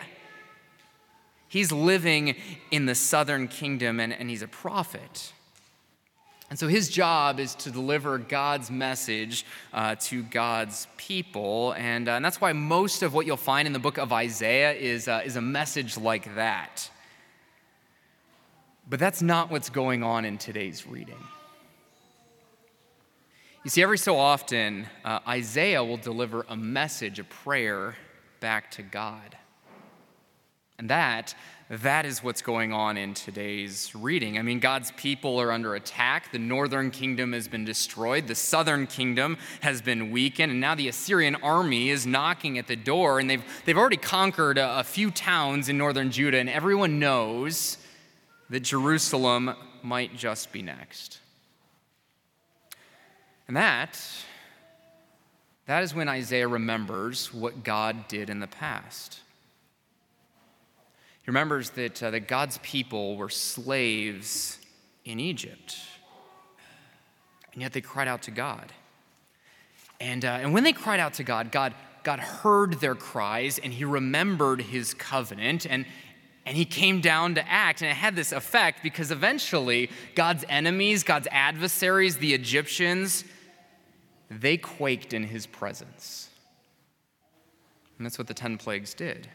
He's 1.50 1.72
living 1.72 2.36
in 2.72 2.88
the 2.88 2.96
southern 2.96 3.48
kingdom, 3.48 4.00
and, 4.00 4.12
and 4.12 4.28
he's 4.28 4.42
a 4.42 4.48
prophet. 4.48 5.32
And 6.50 6.58
so 6.58 6.68
his 6.68 6.90
job 6.90 7.40
is 7.40 7.54
to 7.58 7.70
deliver 7.70 8.18
God's 8.18 8.72
message 8.72 9.46
uh, 9.72 9.98
to 10.06 10.24
God's 10.24 10.88
people. 10.98 11.74
And, 11.74 12.10
uh, 12.10 12.14
and, 12.14 12.26
that's 12.26 12.42
why 12.42 12.54
most 12.54 13.04
of 13.04 13.14
what 13.14 13.28
you'll 13.28 13.38
find 13.38 13.68
in 13.68 13.74
the 13.74 13.78
book 13.78 14.00
of 14.00 14.12
Isaiah 14.12 14.72
is, 14.72 15.08
uh, 15.08 15.22
is 15.24 15.36
a 15.36 15.42
message 15.42 15.96
like 15.96 16.34
that. 16.34 16.90
But 18.90 19.00
that's 19.00 19.22
not 19.22 19.52
what's 19.52 19.70
going 19.70 20.02
on 20.02 20.26
in 20.26 20.40
today's 20.40 20.88
reading. 20.88 21.20
You 23.64 23.70
see, 23.70 23.84
every 23.84 24.00
so 24.00 24.18
often, 24.18 24.88
uh, 25.06 25.20
Isaiah 25.28 25.84
will 25.84 25.98
deliver 25.98 26.46
a 26.50 26.56
message, 26.56 27.20
a 27.20 27.24
prayer 27.24 27.96
back 28.40 28.72
to 28.72 28.82
God. 28.82 29.38
And 30.80 30.90
that, 30.90 31.36
that 31.70 32.06
is 32.06 32.24
what's 32.24 32.42
going 32.42 32.72
on 32.74 32.98
in 32.98 33.14
today's 33.14 33.94
reading. 33.94 34.40
I 34.40 34.42
mean, 34.42 34.60
God's 34.60 34.92
people 34.92 35.40
are 35.40 35.52
under 35.52 35.76
attack. 35.76 36.32
The 36.32 36.40
northern 36.40 36.90
kingdom 36.90 37.34
has 37.34 37.48
been 37.50 37.66
destroyed, 37.66 38.28
the 38.28 38.34
southern 38.34 38.88
kingdom 38.88 39.38
has 39.60 39.82
been 39.82 40.10
weakened, 40.10 40.54
and 40.54 40.62
now 40.62 40.74
the 40.74 40.88
Assyrian 40.88 41.36
army 41.36 41.90
is 41.90 42.08
knocking 42.08 42.58
at 42.58 42.68
the 42.68 42.78
door, 42.78 43.20
and 43.20 43.30
they've, 43.30 43.44
they've 43.66 43.78
already 43.78 43.98
conquered 43.98 44.58
a, 44.58 44.80
a 44.80 44.84
few 44.84 45.12
towns 45.12 45.70
in 45.70 45.78
northern 45.78 46.10
Judah, 46.10 46.40
and 46.40 46.50
everyone 46.50 46.98
knows 46.98 47.78
that 48.50 48.62
Jerusalem 48.62 49.54
might 49.84 50.16
just 50.16 50.51
be 50.51 50.62
next. 50.62 51.19
And 53.48 53.56
that, 53.56 54.00
that 55.66 55.84
is 55.84 55.94
when 55.94 56.07
Isaiah 56.07 56.48
remembers 56.48 57.34
what 57.34 57.63
God 57.63 58.07
did 58.07 58.30
in 58.30 58.40
the 58.40 58.48
past. 58.48 59.19
He 61.24 61.31
remembers 61.31 61.72
that, 61.72 62.01
uh, 62.01 62.12
that 62.12 62.28
God's 62.28 62.60
people 62.60 63.16
were 63.18 63.30
slaves 63.30 64.57
in 65.06 65.19
Egypt, 65.19 65.78
and 67.54 67.62
yet 67.62 67.74
they 67.74 67.81
cried 67.81 68.07
out 68.07 68.24
to 68.24 68.31
God. 68.31 68.71
And, 70.00 70.24
uh, 70.24 70.40
and 70.42 70.54
when 70.54 70.64
they 70.64 70.74
cried 70.74 71.00
out 71.00 71.16
to 71.16 71.24
God, 71.24 71.52
God, 71.52 71.74
God 72.04 72.19
heard 72.19 72.76
their 72.76 72.95
cries 72.95 73.59
and 73.59 73.74
he 73.74 73.83
remembered 73.83 74.62
his 74.62 74.94
covenant. 74.94 75.66
And, 75.69 75.85
and 76.50 76.58
he 76.58 76.66
came 76.66 77.00
down 77.00 77.36
to 77.36 77.48
act. 77.48 77.84
And 77.84 77.92
it 77.92 77.94
had 77.94 78.16
this 78.16 78.32
effect 78.32 78.82
because 78.82 79.12
eventually 79.12 79.92
God's 80.16 80.44
enemies, 80.50 81.04
God's 81.04 81.28
adversaries, 81.30 82.18
the 82.18 82.34
Egyptians, 82.34 83.24
they 84.32 84.58
quaked 84.58 85.14
in 85.14 85.26
his 85.26 85.46
presence. 85.46 86.28
And 87.96 88.06
that's 88.06 88.18
what 88.18 88.26
the 88.26 88.34
10 88.34 88.58
plagues 88.58 88.96
did. 88.96 89.30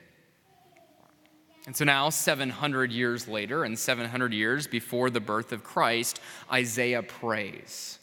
And 1.69 1.77
so 1.77 1.85
now, 1.85 2.11
700 2.11 2.91
years 2.91 3.29
later, 3.29 3.63
and 3.63 3.79
700 3.79 4.33
years 4.33 4.67
before 4.67 5.09
the 5.09 5.21
birth 5.21 5.53
of 5.53 5.63
Christ, 5.63 6.21
Isaiah 6.53 7.05
prays. 7.05 8.01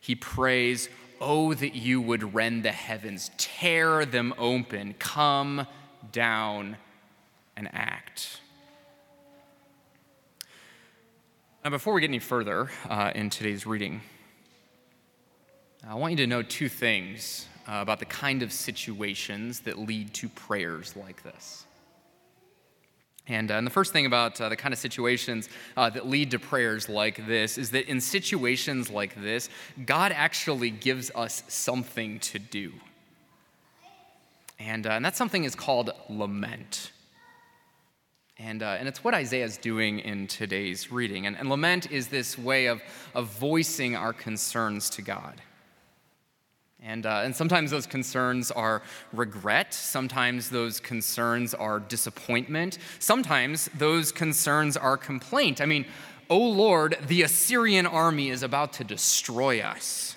He 0.00 0.16
prays, 0.16 0.88
Oh, 1.20 1.54
that 1.54 1.76
you 1.76 2.00
would 2.00 2.34
rend 2.34 2.64
the 2.64 2.72
heavens, 2.72 3.30
tear 3.38 4.04
them 4.04 4.34
open, 4.36 4.96
come 4.98 5.68
down 6.10 6.78
and 7.56 7.68
act. 7.72 8.40
Now, 11.64 11.70
before 11.70 11.94
we 11.94 12.00
get 12.00 12.10
any 12.10 12.18
further 12.18 12.70
uh, 12.88 13.12
in 13.14 13.30
today's 13.30 13.66
reading, 13.66 14.02
I 15.88 15.94
want 15.94 16.12
you 16.12 16.16
to 16.18 16.26
know 16.26 16.42
two 16.42 16.68
things 16.68 17.46
uh, 17.66 17.78
about 17.80 17.98
the 17.98 18.04
kind 18.04 18.42
of 18.42 18.52
situations 18.52 19.60
that 19.60 19.78
lead 19.78 20.12
to 20.14 20.28
prayers 20.28 20.94
like 20.96 21.22
this. 21.22 21.64
And, 23.26 23.50
uh, 23.50 23.54
and 23.54 23.66
the 23.66 23.70
first 23.70 23.92
thing 23.92 24.04
about 24.04 24.38
uh, 24.40 24.50
the 24.50 24.56
kind 24.56 24.74
of 24.74 24.78
situations 24.78 25.48
uh, 25.76 25.88
that 25.90 26.06
lead 26.06 26.30
to 26.32 26.38
prayers 26.38 26.88
like 26.88 27.26
this 27.26 27.56
is 27.56 27.70
that 27.70 27.88
in 27.88 28.00
situations 28.00 28.90
like 28.90 29.14
this, 29.22 29.48
God 29.86 30.12
actually 30.12 30.70
gives 30.70 31.10
us 31.14 31.42
something 31.48 32.18
to 32.20 32.38
do. 32.38 32.72
And, 34.58 34.86
uh, 34.86 34.90
and 34.90 35.04
that 35.04 35.16
something 35.16 35.44
is 35.44 35.54
called 35.54 35.90
lament. 36.10 36.92
And, 38.36 38.62
uh, 38.62 38.76
and 38.78 38.88
it's 38.88 39.04
what 39.04 39.14
Isaiah 39.14 39.44
is 39.44 39.56
doing 39.56 40.00
in 40.00 40.26
today's 40.26 40.90
reading. 40.90 41.26
And, 41.26 41.36
and 41.36 41.48
lament 41.48 41.92
is 41.92 42.08
this 42.08 42.36
way 42.36 42.66
of, 42.66 42.82
of 43.14 43.28
voicing 43.28 43.94
our 43.94 44.12
concerns 44.12 44.90
to 44.90 45.02
God. 45.02 45.40
And, 46.82 47.06
uh, 47.06 47.22
and 47.24 47.34
sometimes 47.34 47.70
those 47.70 47.86
concerns 47.86 48.50
are 48.50 48.82
regret. 49.12 49.72
Sometimes 49.72 50.50
those 50.50 50.80
concerns 50.80 51.54
are 51.54 51.80
disappointment. 51.80 52.78
Sometimes 52.98 53.70
those 53.78 54.12
concerns 54.12 54.76
are 54.76 54.96
complaint. 54.96 55.60
I 55.60 55.66
mean, 55.66 55.86
oh 56.28 56.46
Lord, 56.46 56.98
the 57.06 57.22
Assyrian 57.22 57.86
army 57.86 58.28
is 58.28 58.42
about 58.42 58.74
to 58.74 58.84
destroy 58.84 59.60
us. 59.60 60.16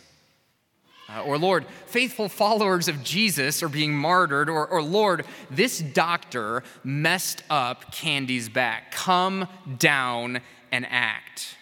Uh, 1.09 1.21
or 1.21 1.37
Lord, 1.37 1.65
faithful 1.85 2.27
followers 2.27 2.87
of 2.87 3.01
Jesus 3.03 3.63
are 3.63 3.69
being 3.69 3.93
martyred. 3.95 4.49
Or, 4.49 4.67
or 4.67 4.81
Lord, 4.81 5.25
this 5.49 5.79
doctor 5.79 6.63
messed 6.83 7.43
up 7.49 7.93
Candy's 7.93 8.49
back. 8.49 8.91
Come 8.91 9.47
down 9.77 10.41
and 10.71 10.85
act. 10.89 11.55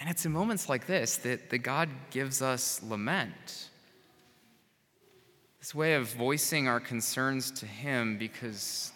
And 0.00 0.10
it's 0.10 0.26
in 0.26 0.32
moments 0.32 0.68
like 0.68 0.86
this 0.86 1.16
that, 1.18 1.50
that 1.50 1.58
God 1.58 1.88
gives 2.10 2.42
us 2.42 2.82
lament. 2.82 3.68
This 5.58 5.74
way 5.74 5.94
of 5.94 6.12
voicing 6.14 6.68
our 6.68 6.80
concerns 6.80 7.50
to 7.52 7.66
Him 7.66 8.18
because 8.18 8.92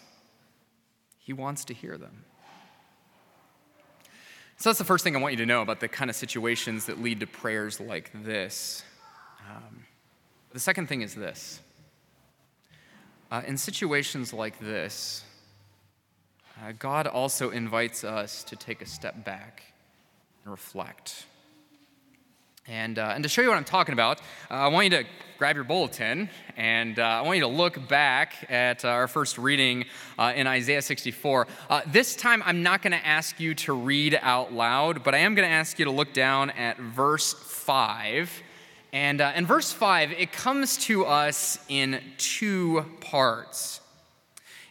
He 1.19 1.33
wants 1.33 1.65
to 1.65 1.73
hear 1.73 1.97
them. 1.97 2.23
So 4.63 4.69
that's 4.69 4.79
the 4.79 4.85
first 4.85 5.03
thing 5.03 5.13
I 5.13 5.19
want 5.19 5.33
you 5.33 5.39
to 5.39 5.45
know 5.45 5.61
about 5.61 5.81
the 5.81 5.89
kind 5.89 6.09
of 6.09 6.15
situations 6.15 6.85
that 6.85 7.03
lead 7.03 7.19
to 7.19 7.27
prayers 7.27 7.81
like 7.81 8.09
this. 8.23 8.81
Um, 9.51 9.83
the 10.53 10.59
second 10.61 10.87
thing 10.87 11.01
is 11.01 11.13
this 11.13 11.59
uh, 13.29 13.41
in 13.45 13.57
situations 13.57 14.31
like 14.31 14.57
this, 14.59 15.25
uh, 16.61 16.71
God 16.79 17.07
also 17.07 17.49
invites 17.49 18.05
us 18.05 18.41
to 18.45 18.55
take 18.55 18.81
a 18.81 18.85
step 18.85 19.25
back 19.25 19.63
and 20.45 20.51
reflect. 20.51 21.25
And, 22.65 22.97
uh, 22.97 23.11
and 23.13 23.23
to 23.23 23.27
show 23.27 23.41
you 23.41 23.49
what 23.49 23.57
I'm 23.57 23.65
talking 23.65 23.91
about, 23.91 24.21
uh, 24.49 24.53
I 24.53 24.67
want 24.69 24.85
you 24.85 24.91
to 24.91 25.03
grab 25.43 25.57
your 25.57 25.65
bulletin 25.65 26.29
and 26.55 26.99
uh, 26.99 27.03
I 27.03 27.21
want 27.23 27.35
you 27.35 27.43
to 27.43 27.49
look 27.49 27.89
back 27.89 28.49
at 28.49 28.85
uh, 28.85 28.87
our 28.87 29.09
first 29.09 29.37
reading 29.37 29.83
uh, 30.17 30.31
in 30.33 30.47
Isaiah 30.47 30.81
64. 30.81 31.47
Uh, 31.69 31.81
this 31.85 32.15
time, 32.15 32.41
I'm 32.45 32.63
not 32.63 32.81
going 32.81 32.93
to 32.93 33.05
ask 33.05 33.41
you 33.41 33.53
to 33.55 33.73
read 33.73 34.17
out 34.21 34.53
loud, 34.53 35.03
but 35.03 35.13
I 35.13 35.17
am 35.17 35.35
going 35.35 35.45
to 35.45 35.53
ask 35.53 35.77
you 35.79 35.83
to 35.83 35.91
look 35.91 36.13
down 36.13 36.51
at 36.51 36.77
verse 36.77 37.33
5. 37.33 38.41
And 38.93 39.19
in 39.19 39.45
verse 39.45 39.73
5, 39.73 40.13
it 40.13 40.31
comes 40.31 40.77
to 40.85 41.05
us 41.05 41.59
in 41.67 41.99
two 42.17 42.85
parts. 43.01 43.81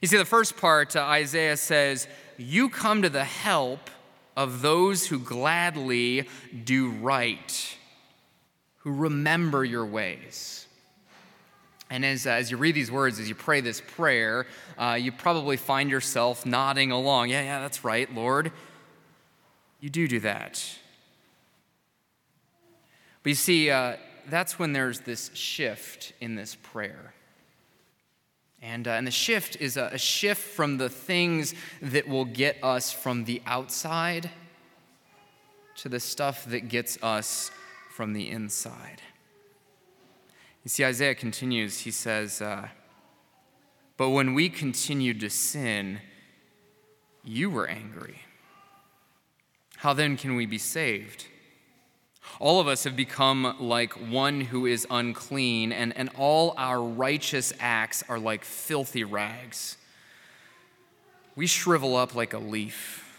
You 0.00 0.08
see, 0.08 0.16
the 0.16 0.24
first 0.24 0.56
part, 0.56 0.96
Isaiah 0.96 1.58
says, 1.58 2.08
You 2.38 2.70
come 2.70 3.02
to 3.02 3.10
the 3.10 3.24
help 3.24 3.90
of 4.38 4.62
those 4.62 5.06
who 5.06 5.18
gladly 5.18 6.30
do 6.64 6.92
right, 6.92 7.76
who 8.78 8.94
remember 8.94 9.66
your 9.66 9.84
ways. 9.84 10.61
And 11.92 12.06
as, 12.06 12.26
uh, 12.26 12.30
as 12.30 12.50
you 12.50 12.56
read 12.56 12.74
these 12.74 12.90
words, 12.90 13.20
as 13.20 13.28
you 13.28 13.34
pray 13.34 13.60
this 13.60 13.82
prayer, 13.82 14.46
uh, 14.78 14.96
you 14.98 15.12
probably 15.12 15.58
find 15.58 15.90
yourself 15.90 16.46
nodding 16.46 16.90
along. 16.90 17.28
Yeah, 17.28 17.42
yeah, 17.42 17.60
that's 17.60 17.84
right, 17.84 18.12
Lord. 18.14 18.50
You 19.78 19.90
do 19.90 20.08
do 20.08 20.18
that. 20.20 20.64
But 23.22 23.28
you 23.28 23.34
see, 23.34 23.68
uh, 23.68 23.96
that's 24.30 24.58
when 24.58 24.72
there's 24.72 25.00
this 25.00 25.30
shift 25.34 26.14
in 26.18 26.34
this 26.34 26.54
prayer. 26.54 27.12
And, 28.62 28.88
uh, 28.88 28.92
and 28.92 29.06
the 29.06 29.10
shift 29.10 29.56
is 29.60 29.76
a, 29.76 29.90
a 29.92 29.98
shift 29.98 30.40
from 30.40 30.78
the 30.78 30.88
things 30.88 31.54
that 31.82 32.08
will 32.08 32.24
get 32.24 32.56
us 32.62 32.90
from 32.90 33.24
the 33.24 33.42
outside 33.44 34.30
to 35.74 35.90
the 35.90 36.00
stuff 36.00 36.46
that 36.46 36.70
gets 36.70 36.96
us 37.02 37.50
from 37.90 38.14
the 38.14 38.30
inside. 38.30 39.02
You 40.64 40.68
see, 40.68 40.84
Isaiah 40.84 41.14
continues, 41.14 41.80
he 41.80 41.90
says, 41.90 42.40
uh, 42.40 42.68
But 43.96 44.10
when 44.10 44.34
we 44.34 44.48
continued 44.48 45.20
to 45.20 45.30
sin, 45.30 46.00
you 47.24 47.50
were 47.50 47.66
angry. 47.66 48.20
How 49.76 49.92
then 49.92 50.16
can 50.16 50.36
we 50.36 50.46
be 50.46 50.58
saved? 50.58 51.26
All 52.38 52.60
of 52.60 52.68
us 52.68 52.84
have 52.84 52.94
become 52.94 53.56
like 53.58 53.92
one 53.94 54.40
who 54.40 54.66
is 54.66 54.86
unclean, 54.88 55.72
and, 55.72 55.96
and 55.96 56.08
all 56.16 56.54
our 56.56 56.80
righteous 56.80 57.52
acts 57.58 58.04
are 58.08 58.18
like 58.18 58.44
filthy 58.44 59.02
rags. 59.02 59.76
We 61.34 61.48
shrivel 61.48 61.96
up 61.96 62.14
like 62.14 62.32
a 62.32 62.38
leaf, 62.38 63.11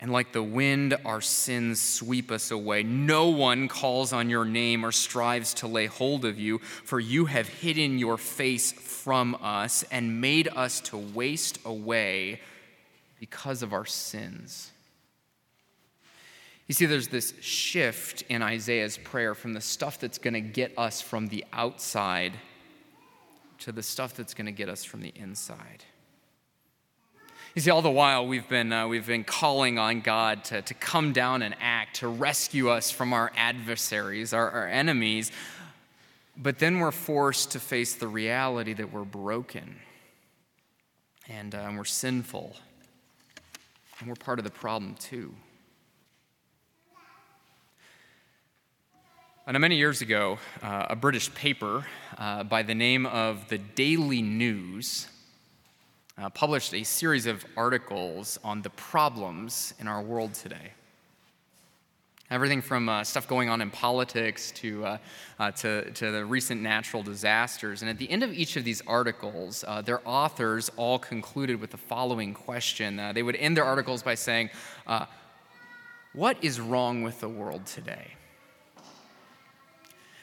and 0.00 0.12
like 0.12 0.32
the 0.32 0.42
wind, 0.42 0.96
our 1.04 1.20
sins 1.20 1.80
sweep 1.80 2.30
us 2.30 2.50
away. 2.52 2.84
No 2.84 3.28
one 3.30 3.66
calls 3.66 4.12
on 4.12 4.30
your 4.30 4.44
name 4.44 4.84
or 4.84 4.92
strives 4.92 5.54
to 5.54 5.66
lay 5.66 5.86
hold 5.86 6.24
of 6.24 6.38
you, 6.38 6.58
for 6.58 7.00
you 7.00 7.24
have 7.26 7.48
hidden 7.48 7.98
your 7.98 8.16
face 8.16 8.70
from 8.70 9.36
us 9.42 9.84
and 9.90 10.20
made 10.20 10.48
us 10.54 10.80
to 10.82 10.96
waste 10.96 11.58
away 11.64 12.40
because 13.18 13.62
of 13.62 13.72
our 13.72 13.86
sins. 13.86 14.70
You 16.68 16.74
see, 16.74 16.86
there's 16.86 17.08
this 17.08 17.32
shift 17.40 18.22
in 18.28 18.42
Isaiah's 18.42 18.98
prayer 18.98 19.34
from 19.34 19.54
the 19.54 19.60
stuff 19.60 19.98
that's 19.98 20.18
going 20.18 20.34
to 20.34 20.40
get 20.40 20.78
us 20.78 21.00
from 21.00 21.26
the 21.26 21.44
outside 21.52 22.34
to 23.60 23.72
the 23.72 23.82
stuff 23.82 24.14
that's 24.14 24.34
going 24.34 24.46
to 24.46 24.52
get 24.52 24.68
us 24.68 24.84
from 24.84 25.00
the 25.00 25.12
inside. 25.16 25.82
You 27.58 27.62
see, 27.62 27.70
all 27.72 27.82
the 27.82 27.90
while 27.90 28.24
we've 28.24 28.48
been, 28.48 28.72
uh, 28.72 28.86
we've 28.86 29.08
been 29.08 29.24
calling 29.24 29.80
on 29.80 30.00
God 30.00 30.44
to, 30.44 30.62
to 30.62 30.74
come 30.74 31.12
down 31.12 31.42
and 31.42 31.56
act, 31.60 31.96
to 31.96 32.06
rescue 32.06 32.68
us 32.68 32.92
from 32.92 33.12
our 33.12 33.32
adversaries, 33.36 34.32
our, 34.32 34.48
our 34.48 34.68
enemies. 34.68 35.32
But 36.36 36.60
then 36.60 36.78
we're 36.78 36.92
forced 36.92 37.50
to 37.50 37.58
face 37.58 37.96
the 37.96 38.06
reality 38.06 38.74
that 38.74 38.92
we're 38.92 39.02
broken 39.02 39.80
and, 41.28 41.52
uh, 41.52 41.72
we're 41.76 41.84
sinful. 41.84 42.54
And 43.98 44.08
we're 44.08 44.14
part 44.14 44.38
of 44.38 44.44
the 44.44 44.52
problem 44.52 44.94
too. 44.94 45.34
And 49.48 49.58
many 49.58 49.78
years 49.78 50.00
ago, 50.00 50.38
uh, 50.62 50.86
a 50.90 50.94
British 50.94 51.34
paper 51.34 51.86
uh, 52.18 52.44
by 52.44 52.62
the 52.62 52.76
name 52.76 53.04
of 53.04 53.48
the 53.48 53.58
Daily 53.58 54.22
News 54.22 55.08
uh, 56.20 56.28
published 56.30 56.74
a 56.74 56.82
series 56.82 57.26
of 57.26 57.44
articles 57.56 58.38
on 58.42 58.62
the 58.62 58.70
problems 58.70 59.74
in 59.78 59.86
our 59.86 60.02
world 60.02 60.34
today. 60.34 60.72
Everything 62.30 62.60
from 62.60 62.90
uh, 62.90 63.04
stuff 63.04 63.26
going 63.26 63.48
on 63.48 63.62
in 63.62 63.70
politics 63.70 64.50
to, 64.50 64.84
uh, 64.84 64.98
uh, 65.38 65.50
to, 65.52 65.90
to, 65.92 66.10
the 66.10 66.24
recent 66.26 66.60
natural 66.60 67.02
disasters. 67.02 67.80
And 67.80 67.90
at 67.90 67.96
the 67.96 68.10
end 68.10 68.22
of 68.22 68.34
each 68.34 68.56
of 68.56 68.64
these 68.64 68.82
articles, 68.86 69.64
uh, 69.66 69.80
their 69.80 70.06
authors 70.06 70.70
all 70.76 70.98
concluded 70.98 71.58
with 71.58 71.70
the 71.70 71.78
following 71.78 72.34
question. 72.34 73.00
Uh, 73.00 73.14
they 73.14 73.22
would 73.22 73.36
end 73.36 73.56
their 73.56 73.64
articles 73.64 74.02
by 74.02 74.14
saying, 74.14 74.50
uh, 74.86 75.06
What 76.12 76.36
is 76.42 76.60
wrong 76.60 77.02
with 77.02 77.20
the 77.20 77.30
world 77.30 77.64
today? 77.64 78.17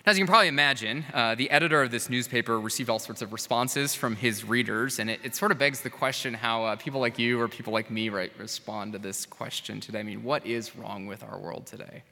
As 0.08 0.20
you 0.20 0.24
can 0.24 0.30
probably 0.30 0.50
imagine, 0.50 1.04
uh, 1.16 1.34
the 1.34 1.50
editor 1.50 1.82
of 1.82 1.90
this 1.90 2.12
newspaper 2.12 2.60
received 2.60 2.92
all 2.92 3.00
sorts 3.00 3.24
of 3.24 3.34
responses 3.34 3.96
from 3.96 4.16
his 4.16 4.46
readers, 4.46 5.00
and 5.00 5.10
it, 5.10 5.20
it 5.24 5.36
sort 5.36 5.52
of 5.52 5.58
begs 5.58 5.82
the 5.82 5.90
question 5.90 6.36
how 6.36 6.64
uh, 6.64 6.76
people 6.76 7.02
like 7.02 7.18
you 7.18 7.42
or 7.42 7.48
people 7.48 7.74
like 7.74 7.90
me 7.90 8.10
right, 8.10 8.32
respond 8.38 8.94
to 8.94 9.00
this 9.00 9.26
question 9.26 9.80
today. 9.80 10.02
I 10.02 10.04
mean, 10.04 10.22
what 10.22 10.46
is 10.46 10.76
wrong 10.76 11.08
with 11.08 11.24
our 11.24 11.40
world 11.40 11.66
today? 11.66 12.04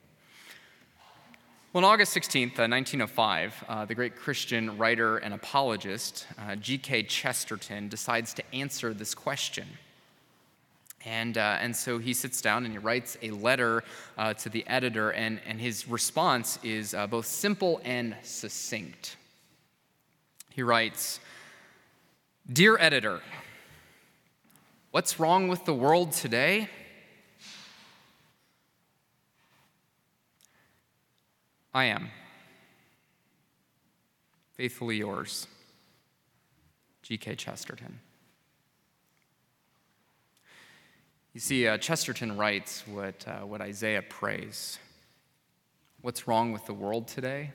Well, 1.71 1.85
on 1.85 1.91
August 1.91 2.17
16th, 2.17 2.57
uh, 2.57 2.65
1905, 2.65 3.63
uh, 3.67 3.85
the 3.85 3.93
great 3.93 4.15
Christian 4.15 4.75
writer 4.79 5.17
and 5.17 5.31
apologist 5.31 6.25
uh, 6.39 6.55
G.K. 6.55 7.03
Chesterton 7.03 7.89
decides 7.89 8.33
to 8.33 8.55
answer 8.55 8.95
this 8.95 9.13
question. 9.13 9.67
And, 11.05 11.38
uh, 11.38 11.57
and 11.60 11.75
so 11.75 11.98
he 11.98 12.13
sits 12.13 12.41
down 12.41 12.63
and 12.63 12.74
he 12.74 12.77
writes 12.77 13.17
a 13.22 13.31
letter 13.31 13.83
uh, 14.17 14.33
to 14.36 14.50
the 14.50 14.65
editor, 14.67 15.12
and, 15.12 15.39
and 15.45 15.60
his 15.60 15.88
response 15.88 16.60
is 16.63 16.93
uh, 16.93 17.07
both 17.07 17.25
simple 17.25 17.81
and 17.83 18.15
succinct. 18.24 19.17
He 20.50 20.63
writes 20.63 21.19
Dear 22.51 22.77
editor, 22.77 23.22
what's 24.91 25.19
wrong 25.19 25.48
with 25.48 25.65
the 25.65 25.74
world 25.74 26.13
today? 26.13 26.69
I 31.74 31.86
am. 31.86 32.10
Faithfully 34.53 34.98
yours, 34.98 35.48
G.K. 37.01 37.36
Chesterton. 37.36 38.00
You 41.33 41.39
see, 41.39 41.67
uh, 41.67 41.79
Chesterton 41.79 42.37
writes 42.37 42.83
what, 42.87 43.25
uh, 43.27 43.39
what 43.39 43.59
Isaiah 43.59 44.03
prays. 44.03 44.77
What's 46.01 46.27
wrong 46.27 46.51
with 46.51 46.65
the 46.67 46.73
world 46.73 47.07
today? 47.07 47.51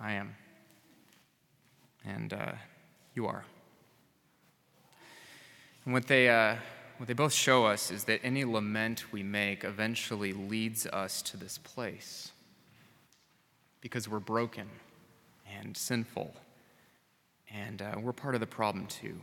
I 0.00 0.12
am. 0.12 0.36
And 2.04 2.32
uh, 2.32 2.52
you 3.14 3.26
are. 3.26 3.44
And 5.84 5.92
what 5.92 6.06
they, 6.06 6.30
uh, 6.30 6.56
what 6.96 7.08
they 7.08 7.12
both 7.14 7.34
show 7.34 7.66
us 7.66 7.90
is 7.90 8.04
that 8.04 8.20
any 8.22 8.44
lament 8.44 9.12
we 9.12 9.22
make 9.22 9.64
eventually 9.64 10.32
leads 10.32 10.86
us 10.86 11.20
to 11.22 11.36
this 11.36 11.58
place. 11.58 12.32
because 13.84 14.08
we're 14.08 14.18
broken 14.18 14.66
and 15.60 15.76
sinful. 15.76 16.34
And 17.52 17.82
uh, 17.82 17.96
we're 18.00 18.14
part 18.14 18.34
of 18.34 18.40
the 18.40 18.46
problem 18.46 18.86
too. 18.86 19.20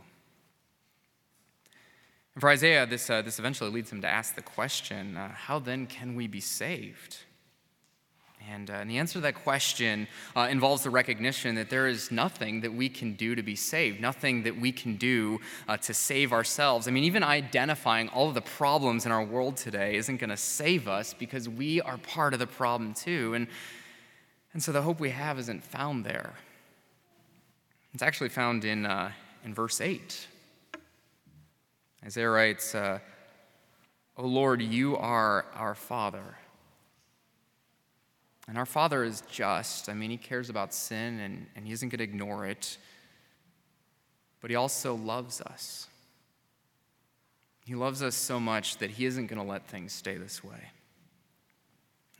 And 2.34 2.40
for 2.40 2.48
Isaiah, 2.48 2.86
this, 2.86 3.10
uh, 3.10 3.22
this 3.22 3.38
eventually 3.38 3.70
leads 3.70 3.92
him 3.92 4.00
to 4.02 4.08
ask 4.08 4.34
the 4.34 4.42
question 4.42 5.16
uh, 5.16 5.32
how 5.34 5.58
then 5.58 5.86
can 5.86 6.14
we 6.14 6.26
be 6.26 6.40
saved? 6.40 7.18
And, 8.50 8.70
uh, 8.70 8.74
and 8.74 8.90
the 8.90 8.98
answer 8.98 9.14
to 9.14 9.20
that 9.20 9.36
question 9.36 10.08
uh, 10.34 10.48
involves 10.50 10.82
the 10.82 10.90
recognition 10.90 11.54
that 11.54 11.70
there 11.70 11.86
is 11.86 12.10
nothing 12.10 12.62
that 12.62 12.72
we 12.72 12.88
can 12.88 13.14
do 13.14 13.34
to 13.34 13.42
be 13.42 13.54
saved, 13.54 14.00
nothing 14.00 14.42
that 14.42 14.58
we 14.58 14.72
can 14.72 14.96
do 14.96 15.40
uh, 15.68 15.76
to 15.78 15.94
save 15.94 16.32
ourselves. 16.32 16.88
I 16.88 16.90
mean, 16.90 17.04
even 17.04 17.22
identifying 17.22 18.08
all 18.08 18.28
of 18.28 18.34
the 18.34 18.40
problems 18.40 19.06
in 19.06 19.12
our 19.12 19.22
world 19.22 19.56
today 19.56 19.94
isn't 19.96 20.16
going 20.16 20.30
to 20.30 20.36
save 20.36 20.88
us 20.88 21.14
because 21.14 21.48
we 21.48 21.80
are 21.82 21.98
part 21.98 22.32
of 22.32 22.40
the 22.40 22.46
problem 22.46 22.94
too. 22.94 23.34
And, 23.34 23.46
and 24.52 24.62
so 24.62 24.72
the 24.72 24.82
hope 24.82 24.98
we 24.98 25.10
have 25.10 25.38
isn't 25.38 25.62
found 25.62 26.04
there. 26.04 26.34
It's 27.94 28.02
actually 28.02 28.30
found 28.30 28.64
in, 28.64 28.86
uh, 28.86 29.12
in 29.44 29.54
verse 29.54 29.80
8. 29.80 30.26
Isaiah 32.04 32.30
writes, 32.30 32.74
uh, 32.74 32.98
O 34.16 34.26
Lord, 34.26 34.60
you 34.60 34.96
are 34.96 35.46
our 35.54 35.74
Father. 35.74 36.36
And 38.48 38.58
our 38.58 38.66
Father 38.66 39.04
is 39.04 39.22
just. 39.30 39.88
I 39.88 39.94
mean, 39.94 40.10
He 40.10 40.16
cares 40.16 40.50
about 40.50 40.74
sin 40.74 41.20
and, 41.20 41.46
and 41.54 41.66
He 41.66 41.72
isn't 41.72 41.88
going 41.88 41.98
to 41.98 42.04
ignore 42.04 42.46
it. 42.46 42.76
But 44.40 44.50
He 44.50 44.56
also 44.56 44.94
loves 44.94 45.40
us. 45.40 45.86
He 47.64 47.74
loves 47.74 48.02
us 48.02 48.16
so 48.16 48.40
much 48.40 48.78
that 48.78 48.90
He 48.90 49.06
isn't 49.06 49.28
going 49.28 49.40
to 49.40 49.48
let 49.48 49.68
things 49.68 49.92
stay 49.92 50.16
this 50.16 50.42
way. 50.42 50.70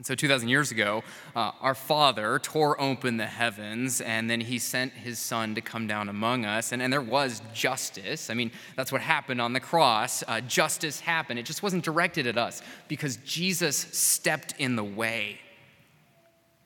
And 0.02 0.06
so, 0.09 0.16
2,000 0.16 0.49
years 0.49 0.73
ago, 0.73 1.04
uh, 1.37 1.52
our 1.61 1.76
Father 1.76 2.40
tore 2.40 2.80
open 2.80 3.18
the 3.18 3.26
heavens, 3.26 4.00
and 4.00 4.28
then 4.28 4.40
He 4.40 4.59
sent 4.59 4.92
His 4.94 5.21
Son 5.21 5.54
to 5.54 5.61
come 5.61 5.87
down 5.87 6.09
among 6.09 6.44
us. 6.44 6.73
And, 6.73 6.82
and 6.82 6.92
there 6.92 7.00
was 7.00 7.40
justice. 7.54 8.28
I 8.28 8.35
mean, 8.35 8.50
that's 8.75 8.90
what 8.90 9.00
happened 9.00 9.40
on 9.40 9.52
the 9.52 9.61
cross. 9.61 10.25
Uh, 10.26 10.40
justice 10.40 10.99
happened. 10.99 11.38
It 11.38 11.47
just 11.47 11.62
wasn't 11.62 11.85
directed 11.85 12.26
at 12.26 12.37
us 12.37 12.62
because 12.88 13.18
Jesus 13.18 13.76
stepped 13.76 14.54
in 14.59 14.75
the 14.75 14.82
way. 14.82 15.38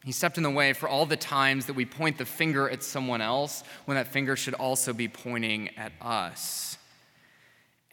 He 0.02 0.12
stepped 0.12 0.38
in 0.38 0.42
the 0.42 0.48
way 0.48 0.72
for 0.72 0.88
all 0.88 1.04
the 1.04 1.18
times 1.18 1.66
that 1.66 1.74
we 1.74 1.84
point 1.84 2.16
the 2.16 2.24
finger 2.24 2.70
at 2.70 2.82
someone 2.82 3.20
else 3.20 3.64
when 3.84 3.98
that 3.98 4.08
finger 4.08 4.34
should 4.34 4.54
also 4.54 4.94
be 4.94 5.08
pointing 5.08 5.76
at 5.76 5.92
us. 6.00 6.78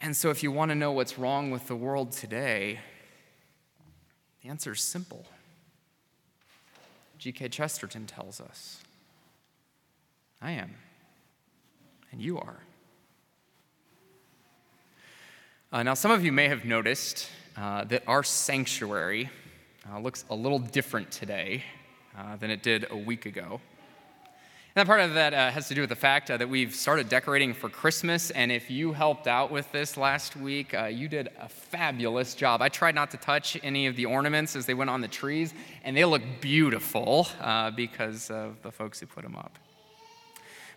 And 0.00 0.16
so, 0.16 0.30
if 0.30 0.42
you 0.42 0.50
want 0.50 0.70
to 0.70 0.74
know 0.74 0.92
what's 0.92 1.18
wrong 1.18 1.50
with 1.50 1.66
the 1.66 1.76
world 1.76 2.12
today, 2.12 2.78
the 4.42 4.48
answer 4.48 4.72
is 4.72 4.80
simple. 4.80 5.26
G.K. 7.18 7.48
Chesterton 7.48 8.06
tells 8.06 8.40
us 8.40 8.82
I 10.40 10.52
am, 10.52 10.74
and 12.12 12.20
you 12.20 12.38
are. 12.38 12.58
Uh, 15.72 15.82
now, 15.82 15.94
some 15.94 16.10
of 16.10 16.24
you 16.24 16.30
may 16.30 16.48
have 16.48 16.64
noticed 16.64 17.28
uh, 17.56 17.84
that 17.84 18.02
our 18.06 18.22
sanctuary 18.22 19.30
uh, 19.90 19.98
looks 19.98 20.24
a 20.30 20.34
little 20.34 20.58
different 20.58 21.10
today 21.10 21.64
uh, 22.16 22.36
than 22.36 22.50
it 22.50 22.62
did 22.62 22.86
a 22.90 22.96
week 22.96 23.26
ago. 23.26 23.60
And 24.76 24.88
part 24.88 25.02
of 25.02 25.14
that 25.14 25.32
uh, 25.32 25.52
has 25.52 25.68
to 25.68 25.74
do 25.76 25.82
with 25.82 25.90
the 25.90 25.94
fact 25.94 26.32
uh, 26.32 26.36
that 26.36 26.48
we've 26.48 26.74
started 26.74 27.08
decorating 27.08 27.54
for 27.54 27.68
Christmas. 27.68 28.32
And 28.32 28.50
if 28.50 28.72
you 28.72 28.92
helped 28.92 29.28
out 29.28 29.52
with 29.52 29.70
this 29.70 29.96
last 29.96 30.34
week, 30.34 30.74
uh, 30.74 30.86
you 30.86 31.06
did 31.06 31.28
a 31.40 31.48
fabulous 31.48 32.34
job. 32.34 32.60
I 32.60 32.68
tried 32.68 32.96
not 32.96 33.12
to 33.12 33.16
touch 33.16 33.56
any 33.62 33.86
of 33.86 33.94
the 33.94 34.06
ornaments 34.06 34.56
as 34.56 34.66
they 34.66 34.74
went 34.74 34.90
on 34.90 35.00
the 35.00 35.06
trees, 35.06 35.54
and 35.84 35.96
they 35.96 36.04
look 36.04 36.22
beautiful 36.40 37.28
uh, 37.40 37.70
because 37.70 38.32
of 38.32 38.60
the 38.62 38.72
folks 38.72 38.98
who 38.98 39.06
put 39.06 39.22
them 39.22 39.36
up. 39.36 39.60